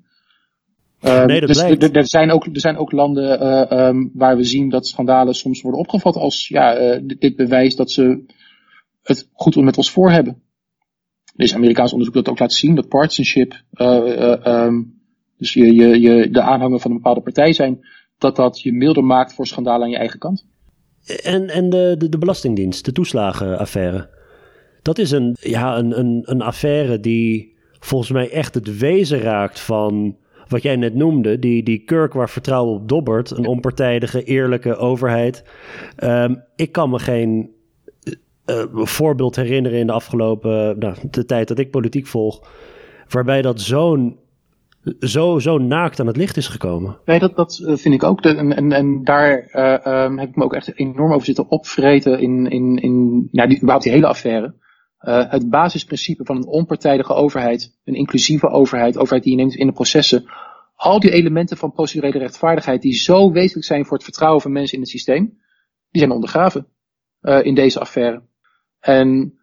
[1.01, 4.37] Uh, nee, dat dus er, er, zijn ook, er zijn ook landen uh, um, waar
[4.37, 8.25] we zien dat schandalen soms worden opgevat als ja, uh, dit, dit bewijst dat ze
[9.01, 10.41] het goed met ons voor hebben
[11.35, 14.99] is Amerikaans onderzoek dat ook laat zien, dat partisanship, uh, um,
[15.37, 17.79] dus je, je, je, de aanhanger van een bepaalde partij zijn,
[18.17, 20.45] dat dat je milder maakt voor schandalen aan je eigen kant.
[21.23, 24.09] En, en de, de, de Belastingdienst, de toeslagenaffaire.
[24.81, 29.59] Dat is een, ja, een, een, een affaire die volgens mij echt het wezen raakt
[29.59, 30.17] van
[30.47, 31.39] wat jij net noemde.
[31.39, 33.31] Die, die kurk waar vertrouwen op dobbert.
[33.31, 35.43] Een onpartijdige, eerlijke overheid.
[35.95, 37.51] Ehm, ik kan me geen
[38.49, 42.47] uh, voorbeeld herinneren in de afgelopen nou, de tijd dat ik politiek volg.
[43.07, 44.19] Waarbij dat zo'n
[44.99, 46.97] zo, zo naakt aan het licht is gekomen.
[47.05, 48.21] Nee, dat, dat eh, vind ik ook.
[48.21, 49.49] En, en, en daar
[50.05, 53.55] um, heb ik me ook echt enorm over zitten opvreten in, in, in ja, die,
[53.57, 54.55] überhaupt die hele affaire.
[55.29, 60.25] Het basisprincipe van een onpartijdige overheid, een inclusieve overheid, overheid die neemt in de processen.
[60.75, 64.75] Al die elementen van procedurele rechtvaardigheid die zo wezenlijk zijn voor het vertrouwen van mensen
[64.75, 65.25] in het systeem,
[65.89, 66.67] die zijn ondergraven
[67.21, 68.21] in deze affaire.
[68.79, 69.39] En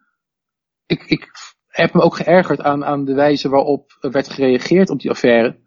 [0.87, 1.30] ik, ik
[1.66, 5.59] heb me ook geërgerd aan, aan de wijze waarop werd gereageerd op die affaire.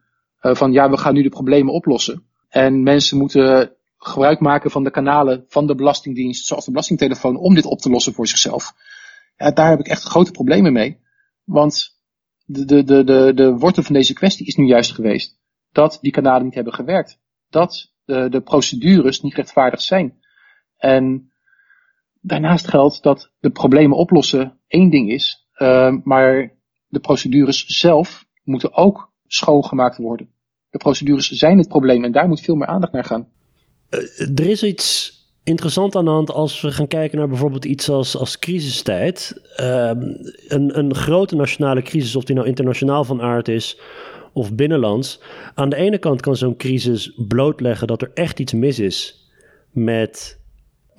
[0.42, 2.24] Uh, van ja, we gaan nu de problemen oplossen.
[2.50, 7.56] En mensen moeten gebruik maken van de kanalen van de Belastingdienst, zoals de Belastingtelefoon, om
[7.56, 8.74] dit op te lossen voor zichzelf.
[9.38, 11.00] Ja, daar heb ik echt grote problemen mee.
[11.44, 11.98] Want
[12.46, 15.38] de, de, de, de, wortel van deze kwestie is nu juist geweest
[15.72, 17.20] dat die kanalen niet hebben gewerkt.
[17.50, 20.20] Dat de, de procedures niet rechtvaardig zijn.
[20.78, 21.29] En
[22.22, 26.58] daarnaast geldt dat de problemen oplossen één ding is, uh, maar
[26.88, 30.30] de procedures zelf moeten ook schoongemaakt worden.
[30.70, 33.28] De procedures zijn het probleem en daar moet veel meer aandacht naar gaan.
[33.90, 37.90] Uh, er is iets interessant aan de hand als we gaan kijken naar bijvoorbeeld iets
[37.90, 39.42] als, als crisistijd.
[39.60, 39.92] Uh,
[40.48, 43.80] een, een grote nationale crisis, of die nou internationaal van aard is
[44.34, 45.22] of binnenlands.
[45.56, 49.30] Aan de ene kant kan zo'n crisis blootleggen dat er echt iets mis is
[49.72, 50.39] met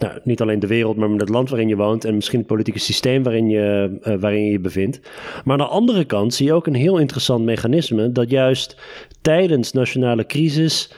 [0.00, 2.48] nou, niet alleen de wereld, maar met het land waarin je woont en misschien het
[2.48, 5.00] politieke systeem waarin je, uh, waarin je je bevindt.
[5.44, 8.76] Maar aan de andere kant zie je ook een heel interessant mechanisme dat juist
[9.20, 10.92] tijdens nationale crisis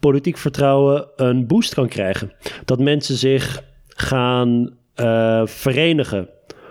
[0.00, 2.32] politiek vertrouwen een boost kan krijgen.
[2.64, 6.28] Dat mensen zich gaan uh, verenigen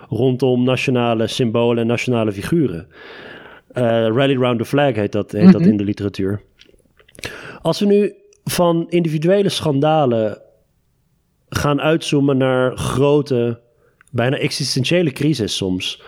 [0.08, 2.86] rondom nationale symbolen en nationale figuren.
[3.72, 5.58] Uh, Rally Round the Flag heet dat, heet mm -hmm.
[5.58, 6.40] dat in de literatuur.
[7.62, 8.14] Als we nu
[8.44, 10.38] van individuele schandalen
[11.50, 13.60] gaan uitzoomen naar grote,
[14.12, 16.02] bijna existentiële crisis soms.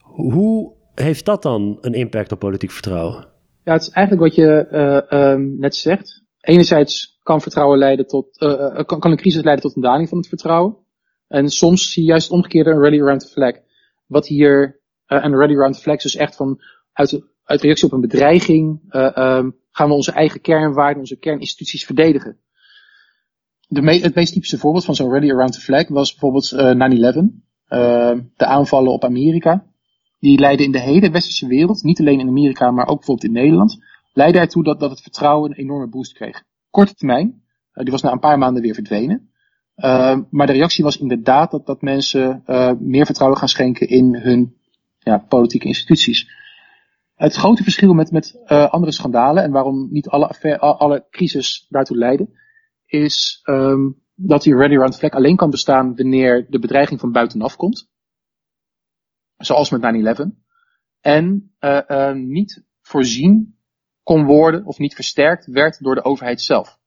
[0.00, 3.26] Hoe heeft dat dan een impact op politiek vertrouwen?
[3.64, 4.68] Ja, het is eigenlijk wat je
[5.10, 6.22] uh, um, net zegt.
[6.40, 10.18] Enerzijds kan vertrouwen leiden tot, uh, kan, kan een crisis leiden tot een daling van
[10.18, 10.76] het vertrouwen.
[11.28, 13.52] En soms zie je juist omgekeerde een rally around the flag.
[14.06, 16.60] Wat hier, uh, een rally around the flag is dus echt van,
[16.92, 22.38] uit, uit reactie op een bedreiging, um, gaan we onze eigen kernwaarden, onze kerninstituties verdedigen
[23.68, 27.18] de het meest typische voorbeeld van zo'n rally around the flag was bijvoorbeeld uh, 9-11.
[27.68, 29.64] Uh, de aanvallen op Amerika.
[30.20, 33.42] Die leidden in de hele westerse wereld, niet alleen in Amerika, maar ook bijvoorbeeld in
[33.42, 33.78] Nederland,
[34.12, 36.42] leidden ertoe dat, dat het vertrouwen een enorme boost kreeg.
[36.70, 39.30] Korte termijn, uh, die was na een paar maanden weer verdwenen.
[40.30, 42.42] Maar de reactie was inderdaad dat, dat mensen
[42.80, 44.56] meer vertrouwen gaan schenken in hun
[44.98, 46.30] ja, politieke instituties.
[47.14, 52.30] Het grote verschil met, met andere schandalen en waarom niet alle, alle crisis daartoe leiden,
[52.88, 57.56] is um, dat die ready round flag alleen kan bestaan wanneer de bedreiging van buitenaf
[57.56, 57.88] komt.
[59.36, 60.22] Zoals met 9-11.
[61.00, 63.58] En uh, niet voorzien
[64.02, 66.78] kon worden of niet versterkt werd door de overheid zelf.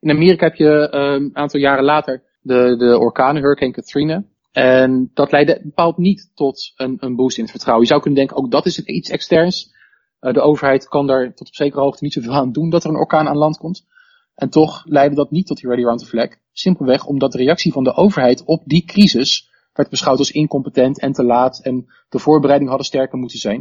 [0.00, 4.24] In Amerika heb je een um, aantal jaren later de, de orkanen, Hurricane Katrina.
[4.52, 7.84] En dat leidde bepaald niet tot een, een boost in het vertrouwen.
[7.84, 9.74] Je zou kunnen denken, ook dat is iets externs.
[10.20, 12.90] Uh, de overheid kan daar tot op zekere hoogte niet zoveel aan doen dat er
[12.90, 13.86] een orkaan aan land komt.
[14.34, 16.28] En toch leidde dat niet tot die Ready Round the Flag.
[16.52, 21.12] Simpelweg omdat de reactie van de overheid op die crisis werd beschouwd als incompetent en
[21.12, 23.58] te laat en de voorbereiding hadden sterker moeten zijn.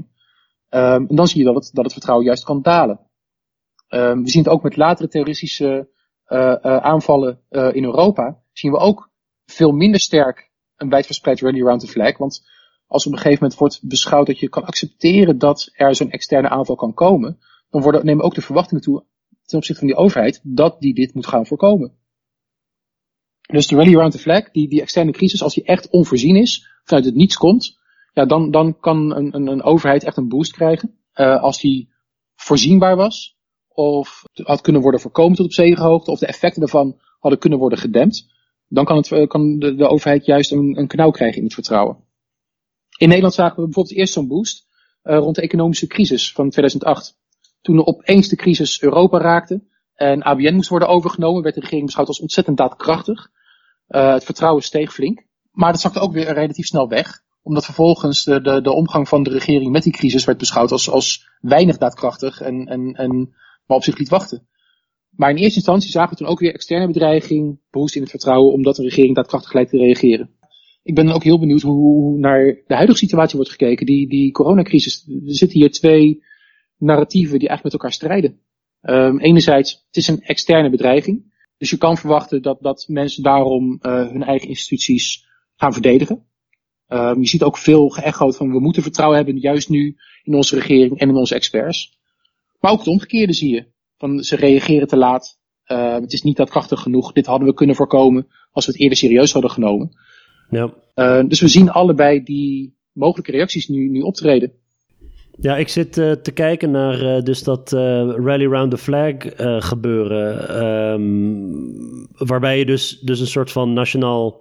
[0.70, 3.00] Um, en dan zie je dat het, dat het vertrouwen juist kan dalen.
[3.90, 5.90] Um, we zien het ook met latere terroristische
[6.28, 8.42] uh, uh, aanvallen uh, in Europa.
[8.52, 9.10] Zien we ook
[9.46, 12.18] veel minder sterk een wijdverspreid rally around the flag.
[12.18, 12.48] Want
[12.88, 16.50] als op een gegeven moment wordt beschouwd dat je kan accepteren dat er zo'n externe
[16.50, 19.04] aanval kan komen, dan worden, nemen ook de verwachtingen toe
[19.46, 21.98] ten opzichte van die overheid dat die dit moet gaan voorkomen.
[23.41, 26.68] Dus de rally around the flag, die, die externe crisis, als die echt onvoorzien is,
[26.84, 27.80] vanuit het niets komt,
[28.14, 30.98] ja, dan, dan kan een, een, een overheid echt een boost krijgen.
[31.16, 31.89] Uh, als die
[32.36, 33.38] voorzienbaar was,
[33.68, 37.60] of had kunnen worden voorkomen tot op zekere hoogte, of de effecten daarvan hadden kunnen
[37.60, 38.32] worden gedempt,
[38.68, 41.98] dan kan, het, kan de, overheid juist een, een knauw krijgen in het vertrouwen.
[42.98, 44.68] In Nederland zagen we bijvoorbeeld eerst zo'n boost
[45.04, 47.22] uh, rond de economische crisis van 2008.
[47.64, 52.07] Toen opeens de crisis Europa raakte en ABN moest worden overgenomen, werd de regering beschouwd
[52.07, 53.30] als ontzettend daadkrachtig.
[53.89, 55.26] Uh, het vertrouwen steeg flink.
[55.51, 57.22] Maar dat zakte ook weer relatief snel weg.
[57.41, 60.89] Omdat vervolgens de, de, de omgang van de regering met die crisis werd beschouwd als,
[60.89, 63.36] als weinig daadkrachtig en, en, en
[63.66, 64.47] maar op zich liet wachten.
[65.09, 68.53] Maar in eerste instantie zagen we toen ook weer externe bedreiging, boost in het vertrouwen,
[68.53, 70.30] omdat de regering daadkrachtig lijkt te reageren.
[70.84, 73.86] ik ben ook heel benieuwd hoe naar de huidige situatie wordt gekeken.
[73.86, 76.24] Die, die coronacrisis, er zitten hier twee
[76.86, 78.40] narratieven die eigenlijk met elkaar strijden.
[78.82, 81.32] Um, enerzijds, het is een externe bedreiging.
[81.58, 85.26] Dus je kan verwachten dat, dat mensen daarom uh, hun eigen instituties
[85.56, 86.26] gaan verdedigen.
[86.88, 90.56] Um, je ziet ook veel geëchoed van we moeten vertrouwen hebben, juist nu in onze
[90.56, 92.00] regering en in onze experts.
[92.60, 93.66] Maar ook het omgekeerde zie je.
[93.98, 95.40] Van ze reageren te laat.
[95.68, 97.12] Uh, het is niet dat krachtig genoeg.
[97.12, 99.92] Dit hadden we kunnen voorkomen als we het eerder serieus hadden genomen.
[100.50, 100.74] Ja.
[100.96, 104.54] Uh, dus we zien allebei die mogelijke reacties nu, nu optreden.
[105.40, 109.14] Ja, ik zit uh, te kijken naar uh, dus dat Rally Round the Flag
[109.64, 110.64] gebeuren.
[110.66, 114.40] Um, waarbij je dus, dus een soort van nationaal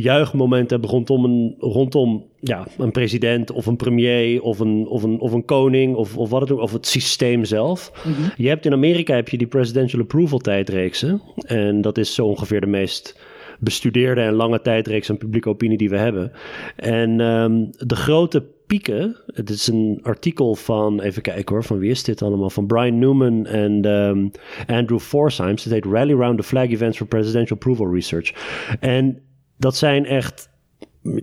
[0.00, 5.20] juichmoment hebt rondom een, rondom, ja, een president of een premier of een, of een,
[5.20, 7.92] of een koning of, of wat het ook, of het systeem zelf.
[8.04, 8.32] Mm -hmm.
[8.36, 11.22] Je hebt in Amerika heb je die presidential approval tijdreeksen.
[11.46, 13.18] En dat is zo ongeveer de meest
[13.58, 16.32] bestudeerde en lange tijdreeks aan publieke opinie die we hebben.
[16.76, 21.90] En um, de grote pieken, het is een artikel van, even kijken hoor, van wie
[21.90, 22.50] is dit allemaal?
[22.50, 24.30] Van Brian Newman en um,
[24.66, 25.64] Andrew Forsymes.
[25.64, 28.32] Het heet Rally Round the Flag Events for Presidential Approval Research.
[28.80, 29.22] En
[29.56, 30.48] dat zijn echt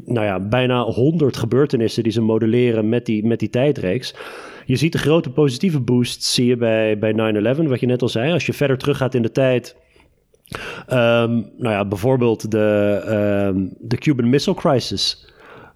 [0.06, 4.16] nou ja, bijna honderd gebeurtenissen die ze modelleren met die, met die tijdreeks.
[4.66, 8.10] Je ziet de grote positieve boost zie je bij, bij 9-11, wat je net al
[8.10, 8.32] zei.
[8.32, 9.76] Als je verder teruggaat in de tijd,
[10.90, 13.02] Um, nou ja, bijvoorbeeld de,
[13.54, 15.31] um, de Cuban Missile Crisis.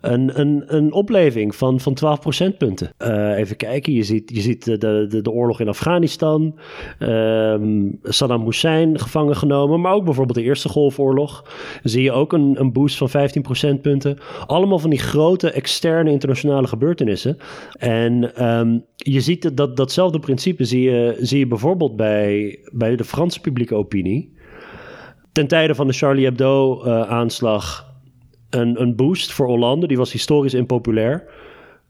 [0.06, 2.90] Een, een, een opleving van, van 12 procentpunten.
[3.00, 6.60] Uh, even kijken, je ziet, je ziet de, de, de oorlog in Afghanistan.
[7.00, 9.82] Um, Saddam Hussein gevangen genomen.
[9.82, 11.46] Maar ook bijvoorbeeld de Eerste Golfoorlog.
[11.84, 14.18] zie je ook een, een boost van 15 procentpunten.
[14.48, 17.38] Allemaal van die grote externe internationale gebeurtenissen.
[17.80, 23.04] En um, je ziet dat, datzelfde principe zie je, zie je bijvoorbeeld bij, bij de
[23.04, 24.34] Franse publieke opinie
[25.36, 27.85] ten tijde van de Charlie Hebdo-aanslag uh,
[28.56, 29.88] een, een boost voor Hollande.
[29.88, 31.24] Die was historisch impopulair.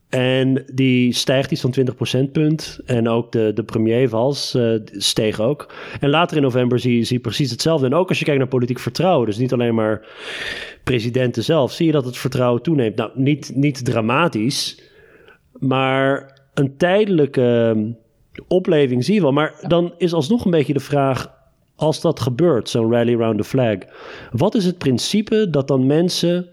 [0.09, 2.80] En die stijgt iets van 20 procentpunt.
[2.86, 5.74] En ook de, de premier Vals uh, steeg ook.
[5.99, 7.86] En later in november zie, zie je precies hetzelfde.
[7.86, 9.26] En ook als je kijkt naar politiek vertrouwen.
[9.26, 10.07] Dus niet alleen maar
[10.84, 11.72] presidenten zelf.
[11.72, 12.95] Zie je dat het vertrouwen toeneemt.
[12.95, 14.82] Nou, niet, niet dramatisch.
[15.59, 17.91] Maar een tijdelijke ehm,
[18.47, 19.32] opleving zie je wel.
[19.32, 21.34] Maar dan is alsnog een beetje de vraag
[21.76, 23.78] als dat gebeurt, zo'n rally round the flag,
[24.32, 26.47] wat is het principe dat dan mensen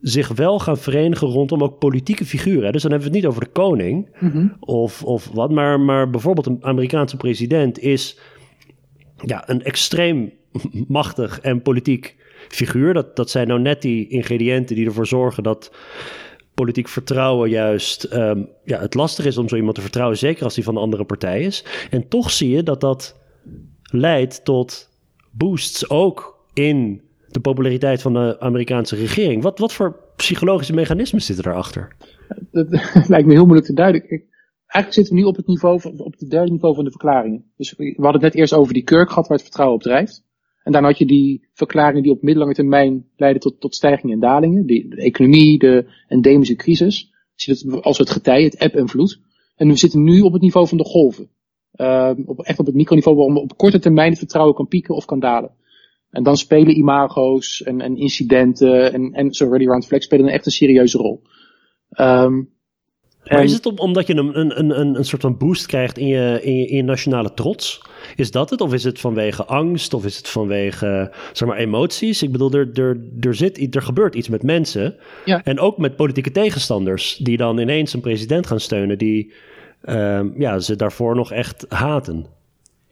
[0.00, 2.72] zich wel gaan verenigen rondom ook politieke figuren?
[2.72, 4.56] Dus dan hebben we het niet over de koning mm-hmm.
[4.60, 8.18] of, of wat, maar, maar bijvoorbeeld een Amerikaanse president is
[9.24, 10.32] ja, een extreem
[10.88, 12.16] machtig en politiek
[12.48, 12.94] figuur.
[12.94, 15.72] Dat, dat zijn nou net die ingrediënten die ervoor zorgen dat
[16.54, 20.54] politiek vertrouwen juist um, ja, het lastig is om zo iemand te vertrouwen, zeker als
[20.54, 21.64] die van een andere partij is.
[21.90, 23.16] En toch zie je dat dat
[23.82, 24.88] leidt tot
[25.30, 29.42] boosts ook in de populariteit van de Amerikaanse regering.
[29.42, 31.96] Wat, wat voor psychologische mechanismen zitten daarachter?
[32.50, 32.68] Dat
[33.08, 34.02] lijkt me heel moeilijk te duiden.
[34.68, 37.44] Eigenlijk zitten we nu op het niveau, op het derde niveau van de verklaringen.
[37.56, 40.26] Dus we hadden het net eerst over die kurk gehad waar het vertrouwen op drijft.
[40.62, 44.20] En dan had je die verklaringen die op middellange termijn leiden tot, tot stijgingen en
[44.20, 44.66] dalingen.
[44.66, 47.00] De, economie, de endemische crisis.
[47.34, 49.20] Je ziet het als het getij, het eb en vloed.
[49.56, 51.30] En we zitten nu op het niveau van de golven.
[51.74, 55.04] Uh, op, echt op het microniveau waarom op korte termijn het vertrouwen kan pieken of
[55.04, 55.50] kan dalen.
[56.10, 60.32] En dan spelen imago's en, en incidenten en, en zo Ready Round Flex spelen een
[60.32, 61.22] echt een serieuze rol.
[62.00, 62.56] Um,
[63.24, 66.38] maar is het omdat je een, een, een, een soort van boost krijgt in je,
[66.42, 67.82] in, je, in je nationale trots?
[68.16, 68.60] Is dat het?
[68.60, 69.94] Of is het vanwege angst?
[69.94, 72.22] Of is het vanwege zeg maar, emoties?
[72.22, 74.96] Ik bedoel, er, er, er, zit, er gebeurt iets met mensen.
[75.24, 75.44] Ja.
[75.44, 77.16] En ook met politieke tegenstanders.
[77.16, 79.32] Die dan ineens een president gaan steunen die
[79.84, 82.26] uh, ja, ze daarvoor nog echt haten.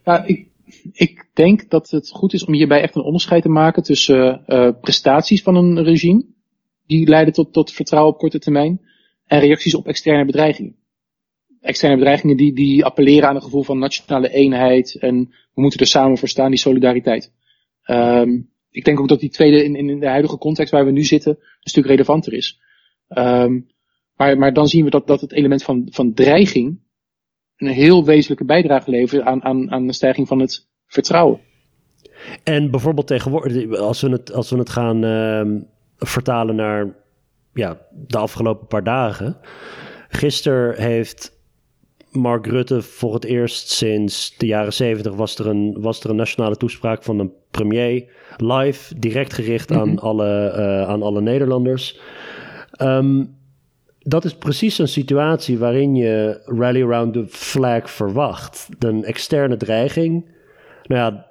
[0.05, 0.47] Ja, ik,
[0.93, 4.71] ik denk dat het goed is om hierbij echt een onderscheid te maken tussen uh,
[4.81, 6.25] prestaties van een regime,
[6.87, 8.81] die leiden tot, tot vertrouwen op korte termijn,
[9.27, 10.77] en reacties op externe bedreigingen.
[11.61, 15.87] Externe bedreigingen die, die appelleren aan een gevoel van nationale eenheid en we moeten er
[15.87, 17.33] samen voor staan, die solidariteit.
[17.91, 21.03] Um, ik denk ook dat die tweede in, in de huidige context waar we nu
[21.03, 22.61] zitten een stuk relevanter is.
[23.09, 23.67] Um,
[24.17, 26.81] maar, maar dan zien we dat, dat het element van, van dreiging
[27.57, 31.41] een heel wezenlijke bijdrage levert aan, aan, aan de stijging van het vertrouwen.
[32.43, 35.61] En bijvoorbeeld tegenwoordig, als we het, als we het gaan uh,
[35.99, 36.95] vertalen naar
[37.53, 39.37] ja, de afgelopen paar dagen.
[40.09, 41.37] Gisteren heeft
[42.11, 46.17] Mark Rutte voor het eerst sinds de jaren zeventig was er een, was er een
[46.17, 49.99] nationale toespraak van een premier live, direct gericht aan, mhm.
[49.99, 52.01] alle, uh, aan alle Nederlanders.
[52.83, 53.35] Um,
[53.99, 58.69] dat is precies een situatie waarin je rally around the flag verwacht.
[58.79, 60.35] Een externe dreiging.
[60.87, 61.27] Nou ja,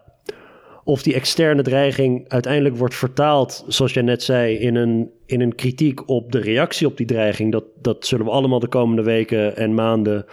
[0.83, 5.55] of die externe dreiging uiteindelijk wordt vertaald, zoals jij net zei, in een, in een
[5.55, 9.57] kritiek op de reactie op die dreiging, dat, dat zullen we allemaal de komende weken
[9.57, 10.25] en maanden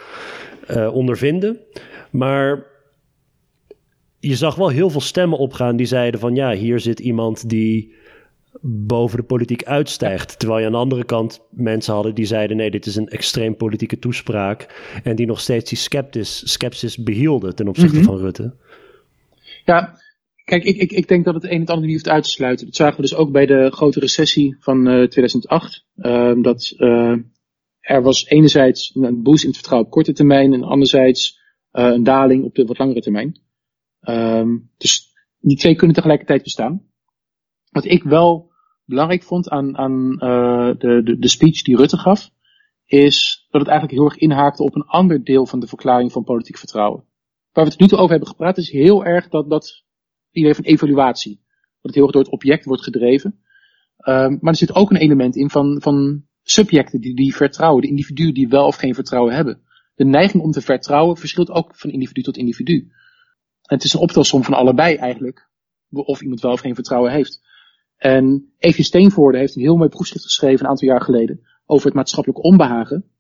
[0.71, 1.61] uh, ondervinden.
[2.11, 2.67] Maar
[4.19, 7.95] je zag wel heel veel stemmen opgaan die zeiden van ja, hier zit iemand die
[8.61, 10.39] boven de politiek uitstijgt.
[10.39, 13.57] Terwijl je aan de andere kant mensen hadden die zeiden: nee, dit is een extreem
[13.57, 14.91] politieke toespraak.
[15.03, 18.05] En die nog steeds die sceptis, sceptisch behielden ten opzichte mhm.
[18.05, 18.55] van Rutte.
[19.65, 19.99] Ja,
[20.45, 22.67] kijk, ik, ik, ik denk dat het een en ander niet hoeft uit te sluiten.
[22.67, 25.85] Dat zagen we dus ook bij de grote recessie van uh, 2008.
[25.97, 27.17] Uh, dat uh,
[27.81, 31.41] er was enerzijds een boost in het vertrouwen op korte termijn en anderzijds
[31.73, 33.41] uh, een daling op de wat langere termijn.
[34.09, 36.83] Um, dus die twee kunnen tegelijkertijd bestaan.
[37.71, 38.51] Wat ik wel
[38.85, 42.31] belangrijk vond aan, aan uh, de, de, de speech die Rutte gaf,
[42.85, 46.25] is dat het eigenlijk heel erg inhaakte op een ander deel van de verklaring van
[46.25, 47.05] politiek vertrouwen.
[47.53, 49.85] Waar we het nu toe over hebben gepraat is heel erg dat, dat
[50.31, 51.41] idee van evaluatie.
[51.45, 53.41] Dat het heel erg door het object wordt gedreven.
[53.97, 57.89] Um, maar er zit ook een element in van, van subjecten die, die vertrouwen, de
[57.89, 59.63] individuen die wel of geen vertrouwen hebben.
[59.95, 62.93] De neiging om te vertrouwen verschilt ook van individu tot individu.
[63.63, 65.49] Het is een optelsom van allebei eigenlijk,
[65.91, 67.41] of iemand wel of geen vertrouwen heeft.
[67.97, 71.95] En Evie Steenvoorde heeft een heel mooi proefschrift geschreven een aantal jaar geleden over het
[71.95, 73.11] maatschappelijk onbehagen.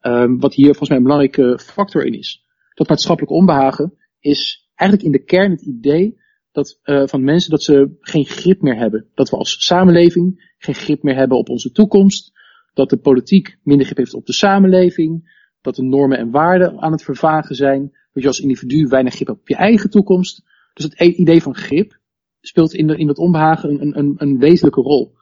[0.00, 2.43] Um, wat hier volgens mij een belangrijke factor in is.
[2.74, 6.22] Dat maatschappelijk onbehagen is eigenlijk in de kern het idee
[6.52, 9.06] dat, uh, van mensen dat ze geen grip meer hebben.
[9.14, 12.32] Dat we als samenleving geen grip meer hebben op onze toekomst.
[12.74, 15.42] Dat de politiek minder grip heeft op de samenleving.
[15.60, 17.80] Dat de normen en waarden aan het vervagen zijn.
[18.12, 20.42] Dat je als individu weinig grip hebt op je eigen toekomst.
[20.74, 21.98] Dus het idee van grip
[22.40, 25.14] speelt in, in dat onbehagen een, een, een wezenlijke rol.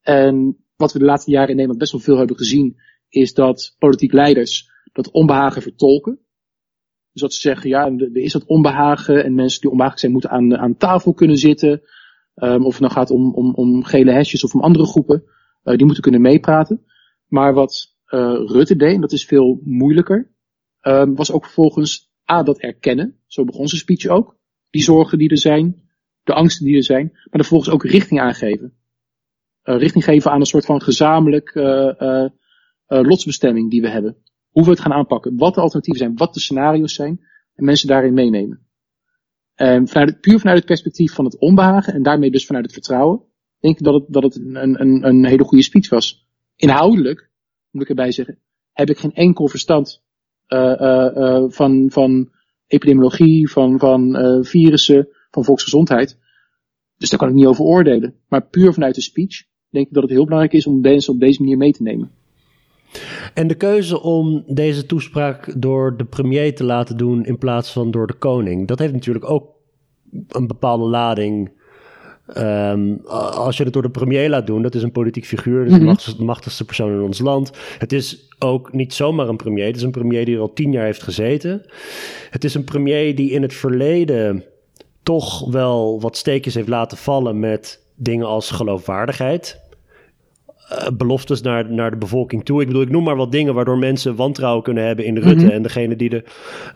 [0.00, 2.76] En wat we de laatste jaren in Nederland best wel veel hebben gezien,
[3.08, 6.18] is dat politiek leiders dat onbehagen vertolken.
[7.12, 10.30] Dus dat ze zeggen, ja, er is dat onbehagen en mensen die onbehagen zijn moeten
[10.30, 11.82] aan, aan tafel kunnen zitten.
[12.34, 15.24] Um, of het nou gaat om, om, om gele hesjes of om andere groepen,
[15.64, 16.84] uh, die moeten kunnen meepraten.
[17.26, 20.30] Maar wat uh, Rutte deed, en dat is veel moeilijker,
[20.82, 23.18] um, was ook vervolgens A, dat erkennen.
[23.26, 24.36] Zo begon zijn speech ook.
[24.70, 25.82] Die zorgen die er zijn,
[26.22, 28.74] de angsten die er zijn, maar dan vervolgens ook richting aangeven.
[29.64, 31.52] Uh, richting geven aan een soort van gezamenlijk
[32.86, 34.16] lotsbestemming die we hebben.
[34.52, 37.20] Hoe we het gaan aanpakken, wat de alternatieven zijn, wat de scenario's zijn,
[37.54, 38.66] en mensen daarin meenemen.
[39.54, 42.74] En vanuit het, puur vanuit het perspectief van het onbehagen en daarmee dus vanuit het
[42.74, 43.22] vertrouwen,
[43.58, 46.26] denk ik dat het, dat het een, een, een hele goede speech was.
[46.56, 47.30] Inhoudelijk,
[47.70, 48.38] moet ik erbij zeggen,
[48.72, 50.02] heb ik geen enkel verstand
[51.48, 52.30] van, van
[52.66, 56.18] epidemiologie, van, van virussen, van volksgezondheid.
[56.96, 58.14] Dus daar kan ik niet over oordelen.
[58.28, 61.20] Maar puur vanuit de speech denk ik dat het heel belangrijk is om mensen op
[61.20, 62.10] deze manier mee te nemen.
[63.34, 67.90] En de keuze om deze toespraak door de premier te laten doen in plaats van
[67.90, 69.46] door de koning, dat heeft natuurlijk ook
[70.28, 71.60] een bepaalde lading.
[72.38, 75.78] Um, als je het door de premier laat doen, dat is een politiek figuur, dus
[75.78, 77.50] mm de machtigste persoon in ons land.
[77.78, 80.72] Het is ook niet zomaar een premier, het is een premier die er al tien
[80.72, 81.62] jaar heeft gezeten.
[82.30, 84.44] Het is een premier die in het verleden
[85.02, 89.60] toch wel wat steekjes heeft laten vallen met dingen als geloofwaardigheid.
[90.72, 92.60] Uh, beloftes naar, naar de bevolking toe.
[92.60, 95.44] Ik bedoel, ik noem maar wat dingen waardoor mensen wantrouwen kunnen hebben in de Rutte
[95.44, 95.54] mhm.
[95.54, 96.24] en degene die de.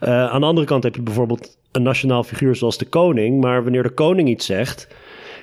[0.03, 3.41] Uh, aan de andere kant heb je bijvoorbeeld een nationaal figuur zoals de koning.
[3.41, 4.87] Maar wanneer de koning iets zegt,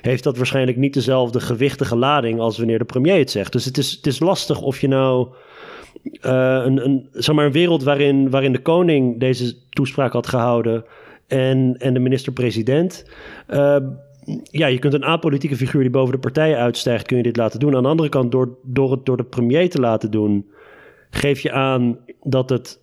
[0.01, 3.51] heeft dat waarschijnlijk niet dezelfde gewichtige lading als wanneer de premier het zegt.
[3.51, 5.27] Dus het is, het is lastig of je nou.
[6.21, 10.85] Uh, een, een, zeg maar een wereld waarin, waarin de koning deze toespraak had gehouden
[11.27, 13.05] en, en de minister-president.
[13.49, 13.77] Uh,
[14.43, 17.59] ja, je kunt een apolitieke figuur die boven de partijen uitstijgt, kun je dit laten
[17.59, 17.75] doen.
[17.75, 20.45] Aan de andere kant, door, door het door de premier te laten doen,
[21.09, 22.79] geef je aan dat het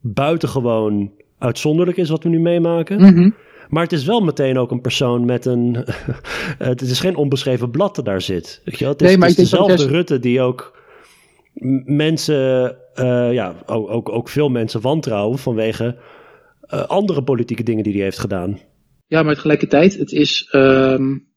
[0.00, 3.00] buitengewoon uitzonderlijk is wat we nu meemaken.
[3.00, 3.30] Mhm.
[3.68, 5.76] Maar het is wel meteen ook een persoon met een.
[6.58, 8.62] het is geen onbeschreven blad dat daar zit.
[8.64, 8.92] Weet je wel?
[8.92, 10.82] Het is, nee, maar het is dezelfde Rutte die ook
[11.84, 15.96] mensen, uh, ja, ook, ook, ook veel mensen wantrouwen vanwege
[16.74, 18.58] uh, andere politieke dingen die hij heeft gedaan.
[19.14, 21.28] Ja, maar tegelijkertijd, het is um,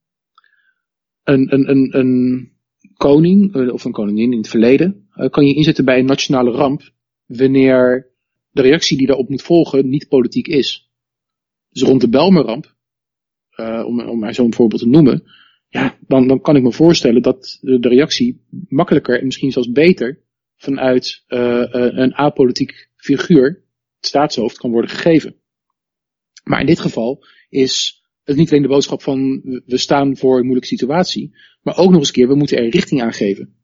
[1.24, 2.52] een, een, een, een
[2.94, 6.52] koning uh, of een koningin in het verleden uh, kan je inzetten bij een nationale
[6.52, 6.82] ramp
[7.26, 8.12] wanneer
[8.52, 10.92] de reactie die daarop moet volgen niet politiek is.
[11.70, 12.76] Dus rond de Belmerramp,
[13.86, 15.24] om, om maar zo'n voorbeeld te noemen,
[15.70, 20.22] ja, dan, dan kan ik me voorstellen dat de, reactie makkelijker en misschien zelfs beter
[20.56, 23.64] vanuit een apolitiek figuur
[24.00, 25.36] staatshoofd kan worden gegeven.
[26.44, 30.44] Maar in dit geval is het niet alleen de boodschap van we staan voor een
[30.44, 33.56] moeilijke situatie, maar ook nog eens keer we moeten er richting aan geven.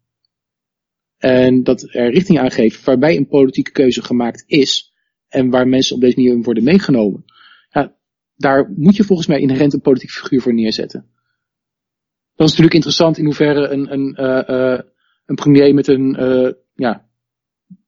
[1.17, 4.93] En dat er richting aan geven waarbij een politieke keuze gemaakt is
[5.27, 7.25] en waar mensen op deze manier worden meegenomen.
[7.69, 7.95] Ja,
[8.35, 11.11] daar moet je volgens mij inherent een politiek figuur voor neerzetten.
[12.35, 14.79] Dan is natuurlijk interessant in hoeverre een, een, uh,
[15.25, 16.17] een premier met een
[16.73, 17.09] ja,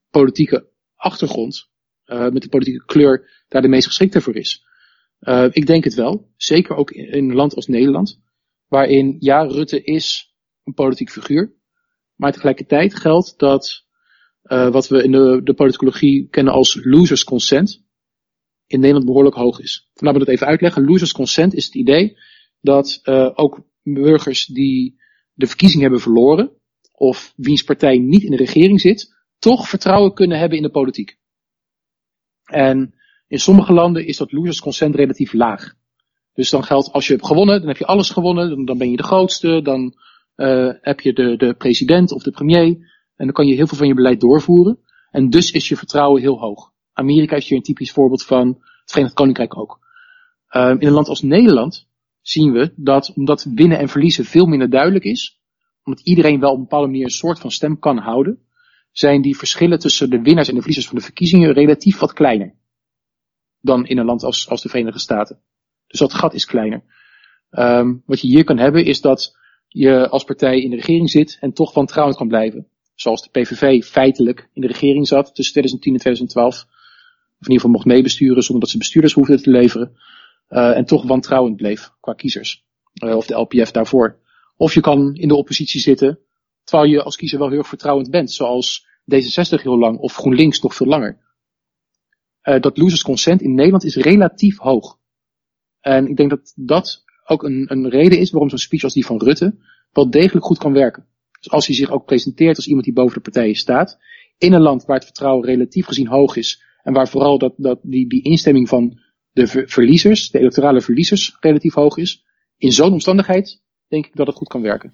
[0.09, 1.69] politieke achtergrond,
[2.05, 4.64] met een politieke kleur, daar de meest geschikte voor is.
[5.51, 8.21] Ik denk het wel, zeker ook in een land als Nederland,
[8.67, 11.53] waarin ja, Rutte is een politiek figuur,
[12.15, 13.85] maar tegelijkertijd geldt dat
[14.47, 17.85] wat we in de, de politicologie kennen als losers consent,
[18.67, 19.89] in Nederland behoorlijk hoog is.
[19.93, 20.85] Laten we dat even uitleggen.
[20.85, 22.17] Losers consent is het idee
[22.61, 25.01] dat uh, ook burgers die
[25.33, 26.51] de verkiezing hebben verloren,
[26.91, 31.17] of wiens partij niet in de regering zit, toch vertrouwen kunnen hebben in de politiek.
[32.43, 32.93] En
[33.35, 35.73] in sommige landen is dat losers consent relatief laag.
[36.33, 38.89] Dus dan geldt, als je hebt gewonnen, dan heb je alles gewonnen, dan, dan ben
[38.89, 39.93] je de grootste, dan
[40.35, 42.65] uh, heb je de, de president of de premier,
[43.15, 44.79] en dan kan je heel veel van je beleid doorvoeren.
[45.11, 46.71] En dus is je vertrouwen heel hoog.
[46.93, 48.47] Amerika is hier een typisch voorbeeld van.
[48.47, 49.79] Het Verenigd Koninkrijk ook.
[50.49, 51.87] Uh, in een land als Nederland
[52.21, 55.39] zien we dat omdat winnen en verliezen veel minder duidelijk is,
[55.83, 58.39] omdat iedereen wel op een bepaalde manier een soort van stem kan houden,
[58.91, 62.55] zijn die verschillen tussen de winnaars en de verliezers van de verkiezingen relatief wat kleiner
[63.65, 65.39] dan in een land als, als de Verenigde Staten.
[65.87, 66.83] Dus dat gat is kleiner.
[67.51, 69.37] Um, wat je hier kan hebben is dat
[69.67, 72.67] je als partij in de regering zit en toch wantrouwend kan blijven.
[72.95, 76.65] Zoals de PVV feitelijk in de regering zat tussen 2010 en 2012
[77.39, 79.97] in ieder geval mocht meebesturen zonder dat ze bestuurders hoefden te leveren.
[80.49, 82.63] Uh, en toch wantrouwend bleef qua kiezers.
[83.03, 84.19] Uh, of de LPF daarvoor.
[84.57, 86.19] Of je kan in de oppositie zitten,
[86.63, 88.31] terwijl je als kiezer wel heel erg vertrouwend bent.
[88.31, 91.17] Zoals D66 heel lang of GroenLinks nog veel langer.
[92.45, 94.99] Uh, dat losers consent in Nederland is relatief hoog.
[95.79, 99.05] En ik denk dat dat ook een, een reden is waarom zo'n speech als die
[99.05, 99.57] van Rutte
[99.91, 101.07] wel degelijk goed kan werken.
[101.39, 103.97] Dus als hij zich ook presenteert als iemand die boven de partijen staat,
[104.37, 107.79] in een land waar het vertrouwen relatief gezien hoog is, en waar vooral dat, dat
[107.81, 108.99] die, die instemming van
[109.31, 112.25] de verliezers, de electorale verliezers, relatief hoog is.
[112.57, 114.93] In zo'n omstandigheid denk ik dat het goed kan werken.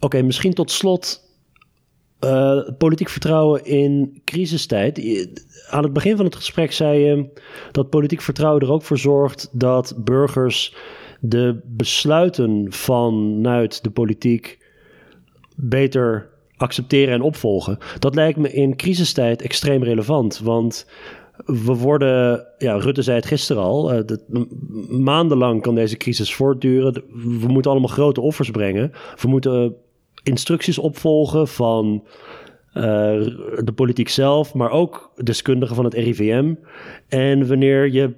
[0.00, 1.27] Oké, misschien tot slot
[2.24, 5.00] uh, politiek vertrouwen in crisistijd.
[5.70, 7.28] Aan het begin van het gesprek zei je
[7.72, 10.76] dat politiek vertrouwen er ook voor zorgt dat burgers
[11.20, 14.58] de besluiten vanuit de politiek
[15.56, 17.78] beter accepteren en opvolgen.
[17.98, 20.38] Dat lijkt me in crisistijd extreem relevant.
[20.38, 20.86] Want
[21.44, 24.00] we worden, ja, Rutte zei het gisteren al, uh,
[24.88, 26.92] maandenlang kan deze crisis voortduren.
[27.40, 28.92] We moeten allemaal grote offers brengen.
[29.20, 29.76] We moeten
[30.28, 32.06] instructies opvolgen van
[32.74, 32.82] uh,
[33.64, 36.54] de politiek zelf, maar ook deskundigen van het RIVM.
[37.08, 38.16] En wanneer je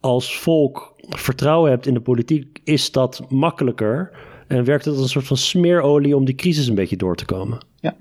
[0.00, 4.18] als volk vertrouwen hebt in de politiek, is dat makkelijker
[4.48, 7.24] en werkt het als een soort van smeerolie om die crisis een beetje door te
[7.24, 7.66] komen.
[7.74, 7.96] Ja,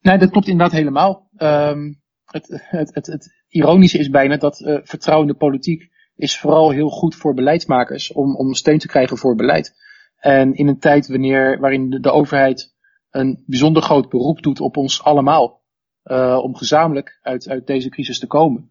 [0.00, 1.28] nee, dat klopt inderdaad helemaal.
[1.38, 6.38] Um, het, het, het, het, ironische is bijna dat uh, vertrouwen in de politiek is
[6.38, 9.74] vooral heel goed voor beleidsmakers om, om steun te krijgen voor beleid.
[10.16, 12.74] En in een tijd wanneer, waarin de overheid
[13.10, 15.62] een bijzonder groot beroep doet op ons allemaal,
[16.04, 18.70] uh, om gezamenlijk uit, uit deze crisis te komen,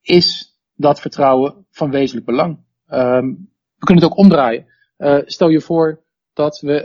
[0.00, 2.58] is dat vertrouwen van wezenlijk belang.
[2.88, 4.66] Um, we kunnen het ook omdraaien.
[4.98, 6.82] Uh, stel je voor dat we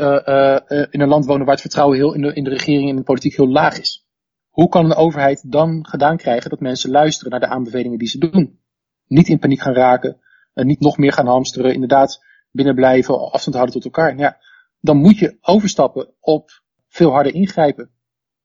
[0.67, 2.95] uh, in een land wonen waar het vertrouwen heel in, de, in de regering en
[2.95, 4.07] de politiek heel laag is.
[4.49, 8.17] Hoe kan een overheid dan gedaan krijgen dat mensen luisteren naar de aanbevelingen die ze
[8.17, 8.59] doen?
[9.07, 10.17] Niet in paniek gaan raken,
[10.53, 14.17] niet nog meer gaan hamsteren, inderdaad binnen blijven, afstand houden tot elkaar.
[14.17, 14.37] Ja,
[14.79, 16.62] dan moet je overstappen op
[16.93, 17.89] veel harder ingrijpen.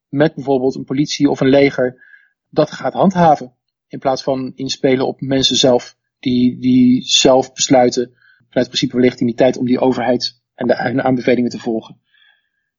[0.08, 2.02] Met bijvoorbeeld een politie of een leger
[2.50, 3.54] dat gaat handhaven.
[3.88, 8.04] In plaats van inspelen op mensen zelf, die, die zelf besluiten
[8.36, 12.00] vanuit het principe van legitimiteit om die overheid en de aanbevelingen te volgen.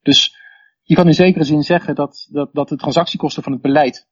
[0.02, 0.36] Dus
[0.82, 4.08] je kan in zekere zin zeggen dat, dat, dat de transactiekosten van het beleid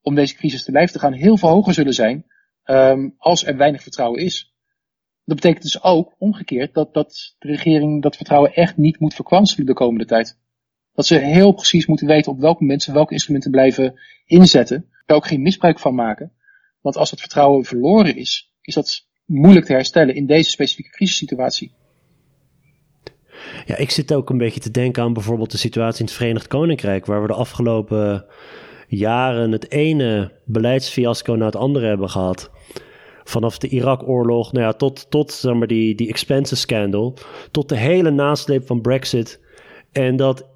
[0.00, 2.26] om deze crisis te lijf te gaan heel veel hoger zullen zijn
[2.64, 4.54] um, als er weinig vertrouwen is.
[5.24, 9.66] Dat betekent dus ook omgekeerd dat, dat de regering dat vertrouwen echt niet moet verkwanselen
[9.66, 10.39] de komende tijd.
[11.00, 14.86] Dat ze heel precies moeten weten op welke mensen welke instrumenten blijven inzetten.
[15.06, 16.32] Daar ook geen misbruik van maken.
[16.80, 21.72] Want als het vertrouwen verloren is, is dat moeilijk te herstellen in deze specifieke crisissituatie.
[23.66, 26.46] Ja, ik zit ook een beetje te denken aan bijvoorbeeld de situatie in het Verenigd
[26.46, 28.26] Koninkrijk, waar we de afgelopen
[28.88, 32.50] jaren het ene beleidsfiasco na het andere hebben gehad.
[33.24, 37.16] Vanaf de Irak-oorlog, nou ja, tot, tot zeg maar, die, die expenses scandal,
[37.50, 39.40] tot de hele nasleep van Brexit.
[39.92, 40.48] En dat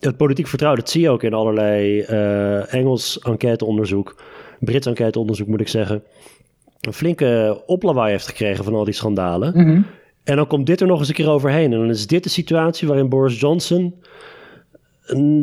[0.00, 4.22] het politiek vertrouwen, dat zie je ook in allerlei uh, Engels enquêteonderzoek,
[4.60, 6.02] Brits enquêteonderzoek moet ik zeggen,
[6.80, 9.52] een flinke oplawaai heeft gekregen van al die schandalen.
[9.56, 9.86] Mm
[10.28, 11.72] en dan komt dit er nog eens een keer overheen.
[11.72, 13.94] En dan is dit de situatie waarin Boris Johnson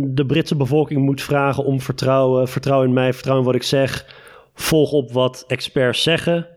[0.04, 2.48] de Britse bevolking moet vragen om vertrouwen.
[2.48, 4.06] Vertrouw in mij, vertrouw in wat ik zeg.
[4.54, 6.48] Volg op wat experts zeggen.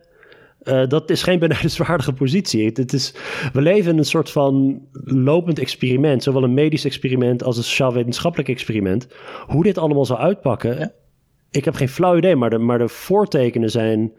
[0.62, 2.64] Uh, dat is geen benijdenswaardige positie.
[2.64, 3.14] Het, is,
[3.52, 8.48] we leven in een soort van lopend experiment, zowel een medisch experiment als een sociaal-wetenschappelijk
[8.48, 9.08] experiment.
[9.46, 10.92] Hoe dit allemaal zou uitpakken,
[11.50, 14.12] ik heb geen flauw idee, maar de, maar de voortekenen zijn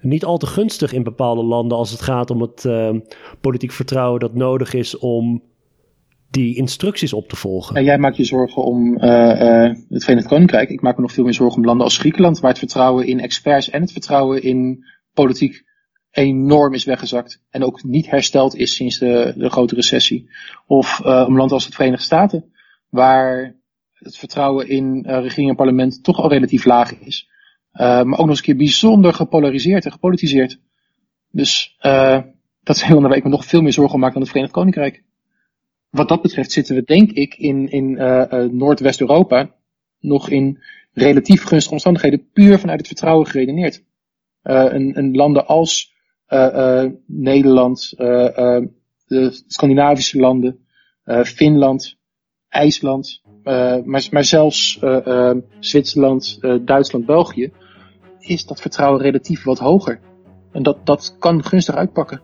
[0.00, 2.90] niet al te gunstig in bepaalde landen als het gaat om het uh,
[3.40, 5.42] politiek vertrouwen dat nodig is om
[6.30, 7.76] die instructies op te volgen.
[7.76, 10.70] En jij maakt je zorgen om uh, uh, het Verenigd Koninkrijk.
[10.70, 13.20] Ik maak me nog veel meer zorgen om landen als Griekenland, waar het vertrouwen in
[13.20, 14.84] experts en het vertrouwen in
[15.14, 15.68] politiek
[16.10, 17.42] enorm is weggezakt.
[17.50, 20.30] En ook niet hersteld is sinds de, de grote recessie.
[20.66, 22.52] Of uh, om landen als het Verenigde Staten,
[22.88, 23.56] waar
[23.92, 27.28] het vertrouwen in uh, regering en parlement toch al relatief laag is.
[27.72, 30.60] Uh, maar ook nog eens een keer bijzonder gepolariseerd en gepolitiseerd.
[31.30, 31.76] Dus
[32.62, 34.54] dat zijn landen waar ik me nog veel meer zorgen om maak dan het Verenigd
[34.54, 35.02] Koninkrijk.
[35.90, 37.92] Wat dat betreft zitten we denk ik in, in
[38.56, 39.54] Noordwest-Europa
[40.00, 43.84] nog in relatief gunstige omstandigheden puur vanuit het vertrouwen geredeneerd.
[44.42, 45.89] een, een landen als
[47.06, 47.94] Nederland,
[49.06, 50.66] de Scandinavische landen,
[51.24, 51.96] Finland,
[52.48, 53.22] IJsland,
[53.84, 54.80] maar, maar zelfs
[55.60, 57.52] Zwitserland, Duitsland, België,
[58.18, 60.00] is dat vertrouwen relatief wat hoger.
[60.52, 62.20] En dat, dat kan gunstig uitpakken.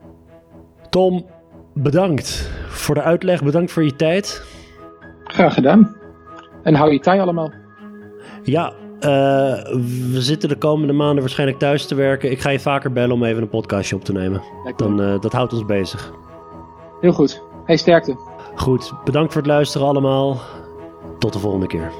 [0.90, 1.26] Tom,
[1.74, 4.44] bedankt voor de uitleg, bedankt voor je tijd.
[5.24, 5.96] Graag gedaan.
[6.62, 7.52] En hou je taai allemaal.
[8.42, 12.30] Ja, we zitten de komende maanden waarschijnlijk thuis te werken.
[12.30, 14.42] Ik ga je vaker bellen om even een podcastje op te nemen.
[14.76, 16.12] Dan, dat houdt ons bezig.
[17.00, 17.42] Heel goed.
[17.64, 18.16] Hey, sterkte.
[18.54, 20.40] Goed, bedankt voor het luisteren allemaal.
[21.18, 21.90] Tot de volgende keer.